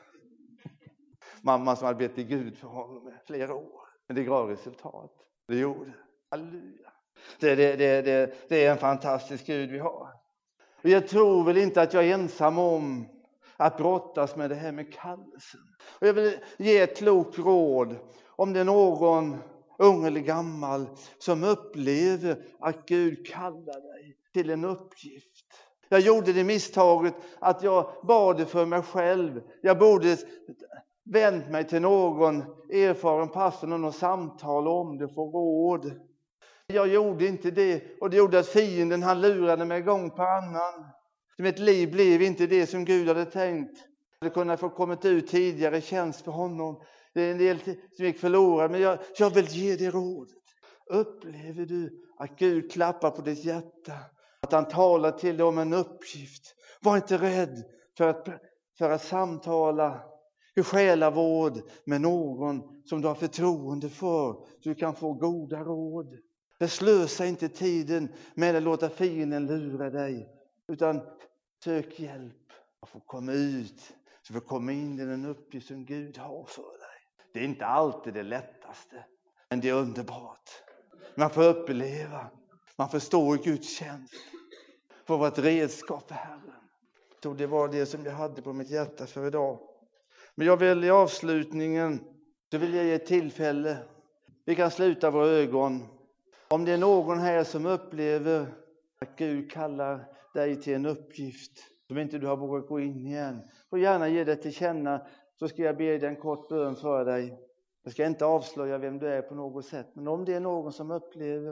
Mamma 1.41 1.75
som 1.75 1.85
hade 1.85 1.99
bett 1.99 2.15
till 2.15 2.27
Gud 2.27 2.57
för 2.57 2.67
honom 2.67 3.07
i 3.07 3.11
flera 3.27 3.53
år. 3.53 3.81
Men 4.07 4.15
det 4.15 4.23
gav 4.23 4.49
resultat. 4.49 5.11
Det 5.47 5.57
gjorde 5.57 5.93
Halleluja. 6.31 6.91
Det, 7.39 7.55
det, 7.55 7.75
det, 7.75 8.01
det, 8.01 8.49
det 8.49 8.65
är 8.65 8.71
en 8.71 8.77
fantastisk 8.77 9.45
Gud 9.45 9.71
vi 9.71 9.79
har. 9.79 10.24
Och 10.85 10.91
jag 10.91 11.07
tror 11.07 11.43
väl 11.43 11.57
inte 11.57 11.81
att 11.81 11.93
jag 11.93 12.05
är 12.05 12.13
ensam 12.13 12.59
om 12.59 13.05
att 13.57 13.77
brottas 13.77 14.35
med 14.35 14.49
det 14.49 14.55
här 14.55 14.71
med 14.71 14.93
kallelsen. 14.93 15.59
Och 15.99 16.07
jag 16.07 16.13
vill 16.13 16.37
ge 16.57 16.79
ett 16.79 16.97
klokt 16.97 17.39
råd 17.39 17.95
om 18.35 18.53
det 18.53 18.59
är 18.59 18.63
någon 18.63 19.37
ung 19.79 20.05
eller 20.05 20.19
gammal 20.19 20.87
som 21.17 21.43
upplever 21.43 22.45
att 22.59 22.85
Gud 22.85 23.27
kallar 23.27 23.93
dig 23.93 24.17
till 24.33 24.49
en 24.49 24.65
uppgift. 24.65 25.45
Jag 25.89 25.99
gjorde 25.99 26.33
det 26.33 26.43
misstaget 26.43 27.15
att 27.39 27.63
jag 27.63 27.89
bad 28.03 28.37
det 28.37 28.45
för 28.45 28.65
mig 28.65 28.81
själv. 28.81 29.41
Jag 29.61 29.79
borde 29.79 30.17
vänt 31.05 31.49
mig 31.49 31.67
till 31.67 31.81
någon 31.81 32.37
erfaren 32.69 33.29
pastor 33.29 33.85
och 33.85 33.95
samtal 33.95 34.67
om 34.67 34.97
det, 34.97 35.09
få 35.09 35.31
råd. 35.31 35.91
Jag 36.67 36.87
gjorde 36.87 37.27
inte 37.27 37.51
det 37.51 37.83
och 38.01 38.09
det 38.09 38.17
gjorde 38.17 38.39
att 38.39 38.47
fienden 38.47 39.03
han 39.03 39.21
lurade 39.21 39.65
mig 39.65 39.81
gång 39.81 40.09
på 40.11 40.23
annan. 40.23 40.85
Mitt 41.37 41.59
liv 41.59 41.91
blev 41.91 42.21
inte 42.21 42.47
det 42.47 42.67
som 42.67 42.85
Gud 42.85 43.07
hade 43.07 43.25
tänkt. 43.25 43.77
Jag 44.19 44.25
hade 44.25 44.33
kunnat 44.33 44.59
få 44.59 44.69
kommit 44.69 45.05
ut 45.05 45.27
tidigare 45.27 45.77
i 45.77 45.81
tjänst 45.81 46.21
för 46.21 46.31
honom. 46.31 46.81
Det 47.13 47.21
är 47.21 47.31
en 47.31 47.37
del 47.37 47.59
som 47.95 48.05
gick 48.05 48.19
förlorad, 48.19 48.71
men 48.71 48.81
jag, 48.81 48.99
jag 49.17 49.29
vill 49.29 49.45
ge 49.45 49.75
dig 49.75 49.89
rådet. 49.89 50.37
Upplever 50.89 51.65
du 51.65 52.05
att 52.17 52.39
Gud 52.39 52.71
klappar 52.71 53.11
på 53.11 53.21
ditt 53.21 53.45
hjärta? 53.45 53.93
Att 54.41 54.51
han 54.51 54.67
talar 54.67 55.11
till 55.11 55.37
dig 55.37 55.45
om 55.45 55.57
en 55.57 55.73
uppgift? 55.73 56.55
Var 56.81 56.95
inte 56.95 57.17
rädd 57.17 57.63
för 57.97 58.07
att, 58.07 58.27
för 58.77 58.89
att 58.89 59.03
samtala 59.03 60.03
i 60.55 60.63
själavård 60.63 61.61
med 61.85 62.01
någon 62.01 62.61
som 62.85 63.01
du 63.01 63.07
har 63.07 63.15
förtroende 63.15 63.89
för, 63.89 64.33
så 64.33 64.69
du 64.69 64.75
kan 64.75 64.95
få 64.95 65.13
goda 65.13 65.63
råd. 65.63 66.15
Förslösa 66.67 67.25
inte 67.25 67.49
tiden 67.49 68.09
med 68.33 68.55
att 68.55 68.63
låta 68.63 68.89
fienden 68.89 69.47
lura 69.47 69.89
dig, 69.89 70.29
utan 70.67 71.01
sök 71.63 71.99
hjälp 71.99 72.51
och 72.79 72.89
få 72.89 72.99
komma 72.99 73.31
ut, 73.31 73.79
så 74.21 74.33
du 74.33 74.39
får 74.39 74.47
komma 74.47 74.71
in 74.71 74.99
i 74.99 75.05
den 75.05 75.25
uppgift 75.25 75.67
som 75.67 75.85
Gud 75.85 76.17
har 76.17 76.45
för 76.45 76.61
dig. 76.61 76.99
Det 77.33 77.39
är 77.39 77.43
inte 77.43 77.65
alltid 77.65 78.13
det 78.13 78.23
lättaste, 78.23 79.05
men 79.49 79.61
det 79.61 79.69
är 79.69 79.73
underbart. 79.73 80.49
Man 81.15 81.29
får 81.29 81.43
uppleva, 81.43 82.27
man 82.75 82.89
får 82.89 82.99
stå 82.99 83.35
i 83.35 83.37
Guds 83.37 83.77
tjänst, 83.77 84.13
få 85.05 85.17
vara 85.17 85.27
ett 85.27 85.39
redskap 85.39 86.07
för 86.07 86.15
Herren. 86.15 86.41
Jag 87.11 87.21
tror 87.21 87.35
det 87.35 87.47
var 87.47 87.67
det 87.67 87.85
som 87.85 88.05
jag 88.05 88.13
hade 88.13 88.41
på 88.41 88.53
mitt 88.53 88.69
hjärta 88.69 89.05
för 89.05 89.27
idag. 89.27 89.59
Men 90.35 90.47
jag 90.47 90.57
vill 90.57 90.83
i 90.83 90.89
avslutningen, 90.89 91.99
så 92.51 92.57
vill 92.57 92.73
jag 92.73 92.85
ge 92.85 92.93
ett 92.93 93.05
tillfälle. 93.05 93.77
Vi 94.45 94.55
kan 94.55 94.71
sluta 94.71 95.11
våra 95.11 95.27
ögon 95.27 95.94
om 96.49 96.65
det 96.65 96.71
är 96.71 96.77
någon 96.77 97.19
här 97.19 97.43
som 97.43 97.65
upplever 97.65 98.47
att 99.01 99.15
Gud 99.15 99.51
kallar 99.51 100.05
dig 100.33 100.61
till 100.61 100.73
en 100.73 100.85
uppgift 100.85 101.51
som 101.87 101.97
inte 101.97 102.17
du 102.17 102.27
har 102.27 102.37
vågat 102.37 102.67
gå 102.67 102.79
in 102.79 103.07
i 103.07 103.13
än, 103.13 103.41
får 103.69 103.79
gärna 103.79 104.07
ge 104.07 104.23
det 104.23 104.35
till 104.35 104.53
känna 104.53 105.07
så 105.39 105.47
ska 105.47 105.61
jag 105.61 105.77
be 105.77 105.97
dig 105.97 106.09
en 106.09 106.15
kort 106.15 106.49
bön 106.49 106.75
för 106.75 107.05
dig. 107.05 107.39
Jag 107.83 107.93
ska 107.93 108.05
inte 108.05 108.25
avslöja 108.25 108.77
vem 108.77 108.99
du 108.99 109.07
är 109.07 109.21
på 109.21 109.35
något 109.35 109.65
sätt, 109.65 109.87
men 109.93 110.07
om 110.07 110.25
det 110.25 110.33
är 110.33 110.39
någon 110.39 110.73
som 110.73 110.91
upplever 110.91 111.51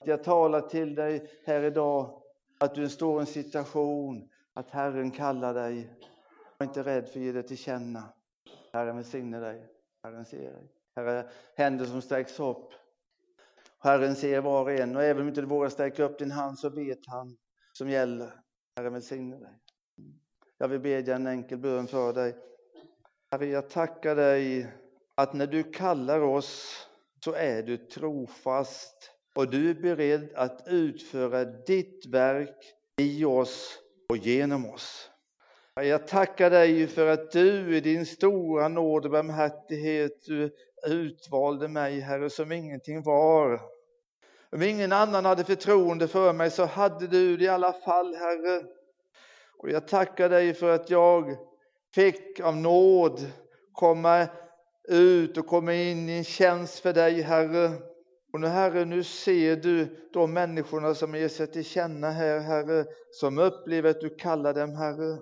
att 0.00 0.06
jag 0.06 0.24
talar 0.24 0.60
till 0.60 0.94
dig 0.94 1.30
här 1.44 1.62
idag, 1.62 2.22
att 2.60 2.74
du 2.74 2.88
står 2.88 3.16
i 3.16 3.20
en 3.20 3.26
situation 3.26 4.28
att 4.54 4.70
Herren 4.70 5.10
kallar 5.10 5.54
dig. 5.54 5.90
Var 6.58 6.66
inte 6.66 6.82
rädd 6.82 7.08
för 7.08 7.18
att 7.20 7.24
ge 7.24 7.32
det 7.32 7.42
till 7.42 7.58
känna. 7.58 8.02
Herren 8.72 8.96
välsigne 8.96 9.40
dig. 9.40 9.66
Herren 10.02 10.24
ser 10.24 10.52
dig. 10.52 10.68
Herre, 10.96 11.28
händer 11.56 11.84
som 11.84 12.02
sträcks 12.02 12.40
upp. 12.40 12.72
Herren 13.84 14.16
ser 14.16 14.40
var 14.40 14.62
och 14.62 14.72
en 14.72 14.96
och 14.96 15.02
även 15.02 15.22
om 15.22 15.28
inte 15.28 15.40
du 15.40 15.46
vågar 15.46 15.68
sträcka 15.68 16.04
upp 16.04 16.18
din 16.18 16.30
hand 16.30 16.58
så 16.58 16.68
vet 16.68 17.06
han 17.06 17.36
som 17.72 17.90
gäller. 17.90 18.30
Herren 18.76 18.92
välsigne 18.92 19.36
dig. 19.36 19.58
Jag 20.58 20.68
vill 20.68 20.80
bedja 20.80 21.14
en 21.14 21.26
enkel 21.26 21.58
bön 21.58 21.86
för 21.86 22.12
dig. 22.12 22.36
Herre, 23.30 23.46
jag 23.46 23.70
tackar 23.70 24.16
dig 24.16 24.66
att 25.14 25.32
när 25.32 25.46
du 25.46 25.62
kallar 25.62 26.20
oss 26.20 26.86
så 27.24 27.32
är 27.32 27.62
du 27.62 27.76
trofast 27.76 29.10
och 29.34 29.50
du 29.50 29.70
är 29.70 29.74
beredd 29.74 30.34
att 30.34 30.62
utföra 30.66 31.44
ditt 31.44 32.06
verk 32.06 32.74
i 33.00 33.24
oss 33.24 33.78
och 34.08 34.16
genom 34.16 34.70
oss. 34.70 35.10
Jag 35.74 36.08
tackar 36.08 36.50
dig 36.50 36.86
för 36.86 37.06
att 37.06 37.30
du 37.30 37.76
i 37.76 37.80
din 37.80 38.06
stora 38.06 38.68
nåd 38.68 39.04
och 39.04 39.10
barmhärtighet 39.10 40.26
utvalde 40.86 41.68
mig, 41.68 42.00
Herre, 42.00 42.30
som 42.30 42.52
ingenting 42.52 43.02
var. 43.02 43.73
Om 44.54 44.62
ingen 44.62 44.92
annan 44.92 45.24
hade 45.24 45.44
förtroende 45.44 46.08
för 46.08 46.32
mig 46.32 46.50
så 46.50 46.64
hade 46.64 47.06
du 47.06 47.36
det 47.36 47.44
i 47.44 47.48
alla 47.48 47.72
fall, 47.72 48.14
Herre. 48.14 48.62
Och 49.58 49.70
jag 49.70 49.88
tackar 49.88 50.28
dig 50.28 50.54
för 50.54 50.74
att 50.74 50.90
jag 50.90 51.36
fick 51.94 52.40
av 52.40 52.56
nåd 52.56 53.20
komma 53.72 54.26
ut 54.88 55.38
och 55.38 55.46
komma 55.46 55.74
in 55.74 56.08
i 56.08 56.12
en 56.12 56.24
tjänst 56.24 56.78
för 56.78 56.92
dig, 56.92 57.20
Herre. 57.22 57.70
Och 58.32 58.40
nu 58.40 58.46
Herre, 58.46 58.84
nu 58.84 59.02
ser 59.02 59.56
du 59.56 60.08
de 60.12 60.32
människorna 60.32 60.94
som 60.94 61.14
ger 61.14 61.28
sig 61.28 61.46
till 61.46 61.64
känna 61.64 62.10
här, 62.10 62.40
Herre, 62.40 62.84
som 63.10 63.38
upplever 63.38 63.90
att 63.90 64.00
du 64.00 64.10
kallar 64.10 64.54
dem, 64.54 64.74
Herre. 64.74 65.18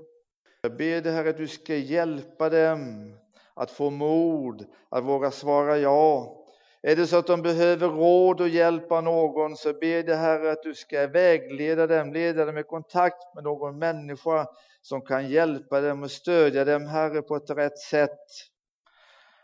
Jag 0.60 0.76
ber 0.76 1.00
dig, 1.00 1.12
Herre, 1.12 1.30
att 1.30 1.36
du 1.36 1.48
ska 1.48 1.74
hjälpa 1.74 2.48
dem 2.48 3.14
att 3.54 3.70
få 3.70 3.90
mod, 3.90 4.66
att 4.88 5.04
våga 5.04 5.30
svara 5.30 5.78
ja. 5.78 6.38
Är 6.82 6.96
det 6.96 7.06
så 7.06 7.16
att 7.16 7.26
de 7.26 7.42
behöver 7.42 7.88
råd 7.88 8.40
och 8.40 8.48
hjälp 8.48 8.92
av 8.92 9.02
någon 9.02 9.56
så 9.56 9.72
ber 9.72 10.02
det 10.02 10.16
Herre 10.16 10.52
att 10.52 10.62
du 10.62 10.74
ska 10.74 11.06
vägleda 11.06 11.86
dem, 11.86 12.12
leda 12.12 12.44
dem 12.44 12.58
i 12.58 12.62
kontakt 12.62 13.34
med 13.34 13.44
någon 13.44 13.78
människa 13.78 14.46
som 14.82 15.00
kan 15.00 15.28
hjälpa 15.28 15.80
dem 15.80 16.02
och 16.02 16.10
stödja 16.10 16.64
dem 16.64 16.86
Herre 16.86 17.22
på 17.22 17.36
ett 17.36 17.50
rätt 17.50 17.78
sätt. 17.78 18.18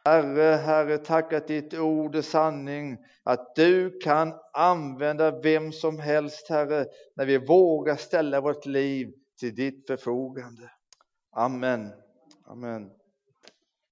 Herre, 0.05 0.57
Herre, 0.57 0.99
tack 0.99 1.33
att 1.33 1.49
ditt 1.49 1.75
ord 1.75 2.17
är 2.17 2.23
sanning, 2.23 2.99
att 3.25 3.55
du 3.55 3.99
kan 3.99 4.35
använda 4.53 5.41
vem 5.41 5.73
som 5.73 5.99
helst, 5.99 6.49
Herre, 6.49 6.87
när 7.17 7.27
vi 7.27 7.39
vågar 7.39 7.97
ställa 7.97 8.41
vårt 8.41 8.67
liv 8.67 9.13
till 9.41 9.55
ditt 9.55 9.87
förfogande. 9.87 10.71
Amen. 11.37 11.93
Amen. 12.47 12.98